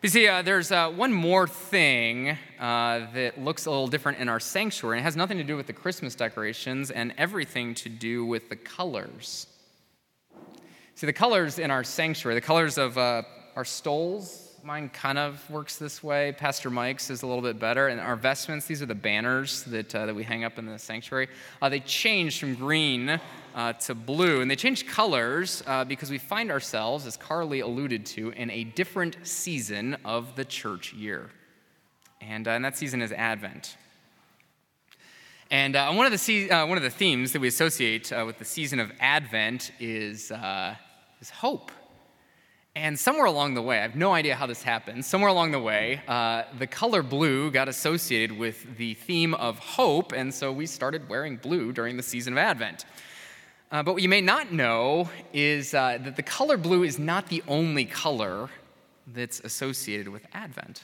You 0.04 0.10
see, 0.10 0.28
uh, 0.28 0.44
there's 0.44 0.72
uh, 0.72 0.92
one 0.92 1.12
more 1.12 1.48
thing 1.48 2.38
that 2.60 3.42
looks 3.42 3.66
a 3.66 3.72
little 3.72 3.88
different 3.88 4.20
in 4.20 4.30
our 4.30 4.40
sanctuary. 4.40 4.98
And 4.98 5.02
it 5.02 5.06
has 5.06 5.16
nothing 5.16 5.40
to 5.40 5.44
do 5.44 5.58
with 5.58 5.66
the 5.66 5.74
Christmas 5.74 6.14
decorations 6.14 6.92
and 6.92 7.16
everything 7.18 7.74
to 7.74 7.90
do 7.90 8.24
with 8.24 8.48
the 8.50 8.58
colors. 8.58 9.48
See, 10.94 11.08
the 11.08 11.14
colors 11.14 11.58
in 11.58 11.72
our 11.72 11.84
sanctuary, 11.84 12.36
the 12.36 12.46
colors 12.46 12.78
of 12.78 12.96
our 13.58 13.66
stoles, 13.66 14.56
mine 14.62 14.88
kind 14.88 15.18
of 15.18 15.50
works 15.50 15.78
this 15.78 16.04
way. 16.04 16.32
Pastor 16.32 16.70
Mike's 16.70 17.10
is 17.10 17.24
a 17.24 17.26
little 17.26 17.42
bit 17.42 17.58
better. 17.60 17.88
And 17.88 18.00
our 18.00 18.16
vestments, 18.16 18.68
these 18.68 18.84
are 18.84 18.86
the 18.86 18.94
banners 18.94 19.64
that, 19.64 19.96
uh, 19.96 20.06
that 20.06 20.14
we 20.16 20.22
hang 20.22 20.44
up 20.44 20.60
in 20.60 20.68
the 20.68 20.78
sanctuary. 20.78 21.28
Uh, 21.60 21.68
they 21.68 21.80
change 21.80 22.40
from 22.40 22.54
green 22.54 23.20
uh, 23.56 23.74
to 23.74 23.96
blue. 23.96 24.42
And 24.42 24.52
they 24.52 24.56
change 24.56 24.86
colors 24.86 25.64
uh, 25.66 25.86
because 25.86 26.12
we 26.12 26.20
find 26.20 26.52
ourselves, 26.52 27.08
as 27.08 27.18
Carly 27.18 27.62
alluded 27.62 28.06
to, 28.06 28.30
in 28.30 28.52
a 28.52 28.64
different 28.64 29.18
season 29.24 29.98
of 30.06 30.36
the 30.36 30.46
church 30.46 30.94
year. 30.94 31.32
And, 32.22 32.48
uh, 32.48 32.52
and 32.52 32.64
that 32.64 32.78
season 32.78 33.02
is 33.02 33.12
Advent. 33.12 33.76
And 35.50 35.76
uh, 35.76 35.92
one, 35.94 36.06
of 36.06 36.12
the 36.12 36.20
se- 36.20 36.50
one 36.50 36.78
of 36.78 36.84
the 36.84 36.92
themes 36.92 37.32
that 37.32 37.42
we 37.42 37.48
associate 37.48 38.12
with 38.24 38.38
the 38.38 38.46
season 38.46 38.80
of 38.80 38.92
Advent 39.00 39.72
is, 39.80 40.32
is 41.20 41.30
hope. 41.32 41.72
And 42.78 42.98
somewhere 42.98 43.26
along 43.26 43.56
the 43.56 43.62
way, 43.64 43.80
I 43.80 43.82
have 43.82 43.96
no 43.96 44.14
idea 44.14 44.36
how 44.36 44.46
this 44.46 44.62
happened, 44.62 45.04
somewhere 45.04 45.32
along 45.32 45.50
the 45.50 45.60
way, 45.60 46.00
uh, 46.08 46.44
the 46.60 46.68
color 46.68 47.02
blue 47.02 47.50
got 47.50 47.68
associated 47.68 48.38
with 48.38 48.78
the 48.78 48.94
theme 48.94 49.34
of 49.34 49.58
hope, 49.58 50.12
and 50.12 50.32
so 50.32 50.52
we 50.52 50.68
started 50.68 51.10
wearing 51.10 51.38
blue 51.38 51.74
during 51.74 51.98
the 51.98 52.04
season 52.04 52.34
of 52.34 52.38
Advent. 52.38 52.86
Uh, 53.72 53.82
but 53.82 53.94
what 53.94 54.04
you 54.04 54.10
may 54.10 54.22
not 54.22 54.54
know 54.54 55.10
is 55.34 55.74
uh, 55.74 55.98
that 56.04 56.18
the 56.18 56.22
color 56.22 56.56
blue 56.56 56.84
is 56.84 57.00
not 57.00 57.30
the 57.30 57.42
only 57.48 57.84
color 57.84 58.48
that's 59.08 59.40
associated 59.40 60.08
with 60.08 60.28
Advent. 60.36 60.84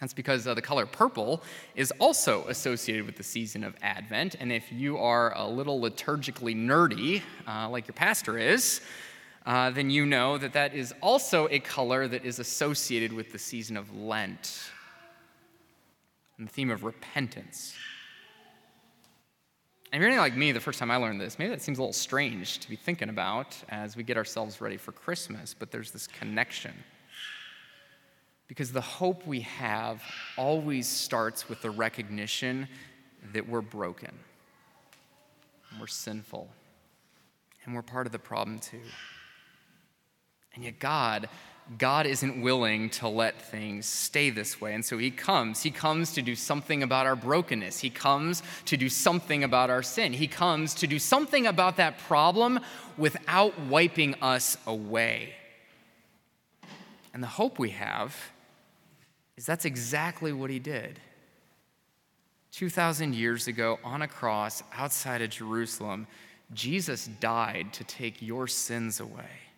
That's 0.00 0.14
because 0.14 0.48
uh, 0.48 0.54
the 0.54 0.62
color 0.62 0.84
purple 0.84 1.44
is 1.76 1.92
also 2.00 2.44
associated 2.48 3.06
with 3.06 3.16
the 3.16 3.22
season 3.22 3.62
of 3.62 3.76
Advent. 3.82 4.34
And 4.40 4.50
if 4.50 4.72
you 4.72 4.98
are 4.98 5.32
a 5.36 5.46
little 5.46 5.80
liturgically 5.80 6.56
nerdy, 6.56 7.22
uh, 7.46 7.68
like 7.68 7.86
your 7.86 7.94
pastor 7.94 8.36
is, 8.36 8.80
uh, 9.46 9.70
then 9.70 9.90
you 9.90 10.04
know 10.04 10.36
that 10.36 10.52
that 10.52 10.74
is 10.74 10.92
also 11.00 11.48
a 11.50 11.58
color 11.58 12.06
that 12.06 12.24
is 12.24 12.38
associated 12.38 13.12
with 13.12 13.32
the 13.32 13.38
season 13.38 13.76
of 13.76 13.94
Lent 13.94 14.70
and 16.38 16.46
the 16.46 16.52
theme 16.52 16.70
of 16.70 16.84
repentance. 16.84 17.74
And 19.92 20.00
if 20.00 20.00
you're 20.00 20.08
anything 20.08 20.20
like 20.20 20.36
me, 20.36 20.52
the 20.52 20.60
first 20.60 20.78
time 20.78 20.90
I 20.90 20.96
learned 20.96 21.20
this, 21.20 21.38
maybe 21.38 21.50
that 21.50 21.62
seems 21.62 21.78
a 21.78 21.80
little 21.80 21.92
strange 21.92 22.58
to 22.60 22.68
be 22.68 22.76
thinking 22.76 23.08
about 23.08 23.56
as 23.70 23.96
we 23.96 24.04
get 24.04 24.16
ourselves 24.16 24.60
ready 24.60 24.76
for 24.76 24.92
Christmas, 24.92 25.54
but 25.58 25.70
there's 25.70 25.90
this 25.90 26.06
connection. 26.06 26.72
Because 28.46 28.72
the 28.72 28.80
hope 28.80 29.26
we 29.26 29.40
have 29.40 30.02
always 30.36 30.86
starts 30.86 31.48
with 31.48 31.60
the 31.62 31.70
recognition 31.70 32.68
that 33.32 33.48
we're 33.48 33.60
broken, 33.60 34.12
we're 35.80 35.86
sinful, 35.86 36.48
and 37.64 37.74
we're 37.74 37.82
part 37.82 38.06
of 38.06 38.12
the 38.12 38.18
problem 38.18 38.58
too. 38.58 38.80
And 40.54 40.64
yet, 40.64 40.78
God, 40.78 41.28
God 41.78 42.06
isn't 42.06 42.42
willing 42.42 42.90
to 42.90 43.08
let 43.08 43.40
things 43.40 43.86
stay 43.86 44.30
this 44.30 44.60
way. 44.60 44.74
And 44.74 44.84
so 44.84 44.98
He 44.98 45.10
comes. 45.10 45.62
He 45.62 45.70
comes 45.70 46.12
to 46.14 46.22
do 46.22 46.34
something 46.34 46.82
about 46.82 47.06
our 47.06 47.16
brokenness. 47.16 47.78
He 47.78 47.90
comes 47.90 48.42
to 48.64 48.76
do 48.76 48.88
something 48.88 49.44
about 49.44 49.70
our 49.70 49.82
sin. 49.82 50.12
He 50.12 50.26
comes 50.26 50.74
to 50.74 50.86
do 50.86 50.98
something 50.98 51.46
about 51.46 51.76
that 51.76 51.98
problem 51.98 52.60
without 52.96 53.58
wiping 53.60 54.14
us 54.20 54.56
away. 54.66 55.34
And 57.14 57.22
the 57.22 57.28
hope 57.28 57.58
we 57.58 57.70
have 57.70 58.16
is 59.36 59.46
that's 59.46 59.64
exactly 59.64 60.32
what 60.32 60.50
he 60.50 60.58
did. 60.58 61.00
2,000 62.52 63.14
years 63.14 63.46
ago 63.46 63.78
on 63.84 64.02
a 64.02 64.08
cross 64.08 64.62
outside 64.72 65.22
of 65.22 65.30
Jerusalem, 65.30 66.06
Jesus 66.52 67.06
died 67.20 67.72
to 67.74 67.84
take 67.84 68.20
your 68.20 68.48
sins 68.48 68.98
away. 68.98 69.49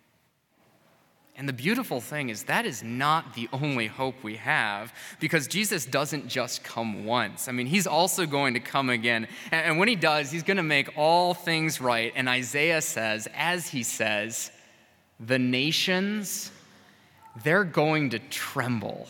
And 1.35 1.49
the 1.49 1.53
beautiful 1.53 1.99
thing 1.99 2.29
is, 2.29 2.43
that 2.43 2.65
is 2.65 2.83
not 2.83 3.33
the 3.33 3.49
only 3.51 3.87
hope 3.87 4.23
we 4.23 4.35
have 4.35 4.93
because 5.19 5.47
Jesus 5.47 5.85
doesn't 5.85 6.27
just 6.27 6.63
come 6.63 7.05
once. 7.05 7.47
I 7.47 7.51
mean, 7.51 7.65
he's 7.65 7.87
also 7.87 8.27
going 8.27 8.53
to 8.53 8.59
come 8.59 8.89
again. 8.89 9.27
And 9.51 9.79
when 9.79 9.87
he 9.87 9.95
does, 9.95 10.29
he's 10.29 10.43
going 10.43 10.57
to 10.57 10.63
make 10.63 10.95
all 10.95 11.33
things 11.33 11.81
right. 11.81 12.13
And 12.15 12.29
Isaiah 12.29 12.81
says, 12.81 13.27
as 13.35 13.67
he 13.67 13.81
says, 13.81 14.51
the 15.19 15.39
nations, 15.39 16.51
they're 17.43 17.63
going 17.63 18.11
to 18.11 18.19
tremble 18.19 19.07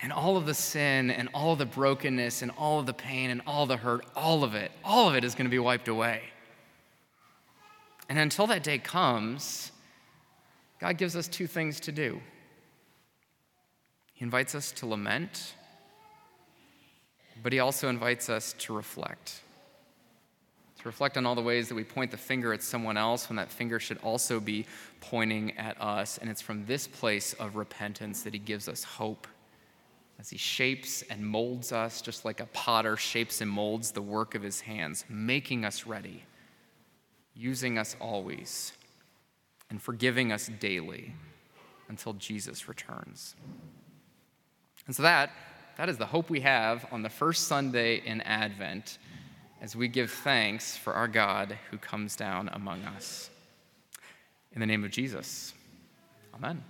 and 0.00 0.12
all 0.12 0.36
of 0.36 0.46
the 0.46 0.54
sin 0.54 1.10
and 1.10 1.28
all 1.34 1.56
the 1.56 1.66
brokenness 1.66 2.42
and 2.42 2.50
all 2.52 2.78
of 2.78 2.86
the 2.86 2.94
pain 2.94 3.30
and 3.30 3.42
all 3.46 3.66
the 3.66 3.76
hurt, 3.76 4.04
all 4.14 4.44
of 4.44 4.54
it, 4.54 4.70
all 4.84 5.08
of 5.08 5.16
it 5.16 5.24
is 5.24 5.34
going 5.34 5.46
to 5.46 5.50
be 5.50 5.58
wiped 5.58 5.88
away. 5.88 6.22
And 8.08 8.18
until 8.18 8.46
that 8.46 8.62
day 8.62 8.78
comes, 8.78 9.72
God 10.80 10.96
gives 10.96 11.16
us 11.16 11.28
two 11.28 11.46
things 11.46 11.80
to 11.80 11.92
do. 11.92 12.20
He 14.14 14.24
invites 14.24 14.54
us 14.54 14.72
to 14.72 14.86
lament, 14.86 15.54
but 17.42 17.52
He 17.52 17.58
also 17.60 17.88
invites 17.88 18.28
us 18.28 18.54
to 18.58 18.74
reflect. 18.74 19.40
to 20.78 20.88
reflect 20.88 21.16
on 21.16 21.26
all 21.26 21.34
the 21.34 21.42
ways 21.42 21.68
that 21.68 21.74
we 21.74 21.84
point 21.84 22.10
the 22.10 22.16
finger 22.16 22.52
at 22.52 22.62
someone 22.62 22.96
else 22.96 23.28
when 23.28 23.36
that 23.36 23.50
finger 23.50 23.80
should 23.80 23.98
also 23.98 24.38
be 24.38 24.64
pointing 25.00 25.56
at 25.58 25.80
us. 25.80 26.18
And 26.18 26.30
it's 26.30 26.40
from 26.42 26.64
this 26.66 26.86
place 26.86 27.32
of 27.34 27.56
repentance 27.56 28.22
that 28.22 28.32
He 28.32 28.38
gives 28.38 28.68
us 28.68 28.84
hope 28.84 29.26
as 30.20 30.30
He 30.30 30.38
shapes 30.38 31.02
and 31.02 31.26
molds 31.26 31.72
us, 31.72 32.00
just 32.00 32.24
like 32.24 32.40
a 32.40 32.46
potter 32.46 32.96
shapes 32.96 33.40
and 33.40 33.50
molds 33.50 33.90
the 33.90 34.02
work 34.02 34.34
of 34.34 34.42
His 34.42 34.60
hands, 34.60 35.04
making 35.08 35.64
us 35.64 35.86
ready, 35.86 36.24
using 37.34 37.76
us 37.78 37.96
always, 38.00 38.72
and 39.70 39.80
forgiving 39.80 40.32
us 40.32 40.50
daily 40.60 41.14
until 41.88 42.14
Jesus 42.14 42.68
returns. 42.68 43.34
And 44.86 44.94
so 44.94 45.02
that, 45.02 45.30
that 45.76 45.88
is 45.88 45.98
the 45.98 46.06
hope 46.06 46.30
we 46.30 46.40
have 46.40 46.86
on 46.90 47.02
the 47.02 47.10
first 47.10 47.46
Sunday 47.46 47.96
in 47.96 48.20
Advent 48.22 48.98
as 49.60 49.74
we 49.74 49.88
give 49.88 50.10
thanks 50.10 50.76
for 50.76 50.92
our 50.94 51.08
God 51.08 51.58
who 51.70 51.78
comes 51.78 52.16
down 52.16 52.48
among 52.52 52.82
us. 52.84 53.30
In 54.52 54.60
the 54.60 54.66
name 54.66 54.84
of 54.84 54.90
Jesus, 54.90 55.52
amen. 56.34 56.62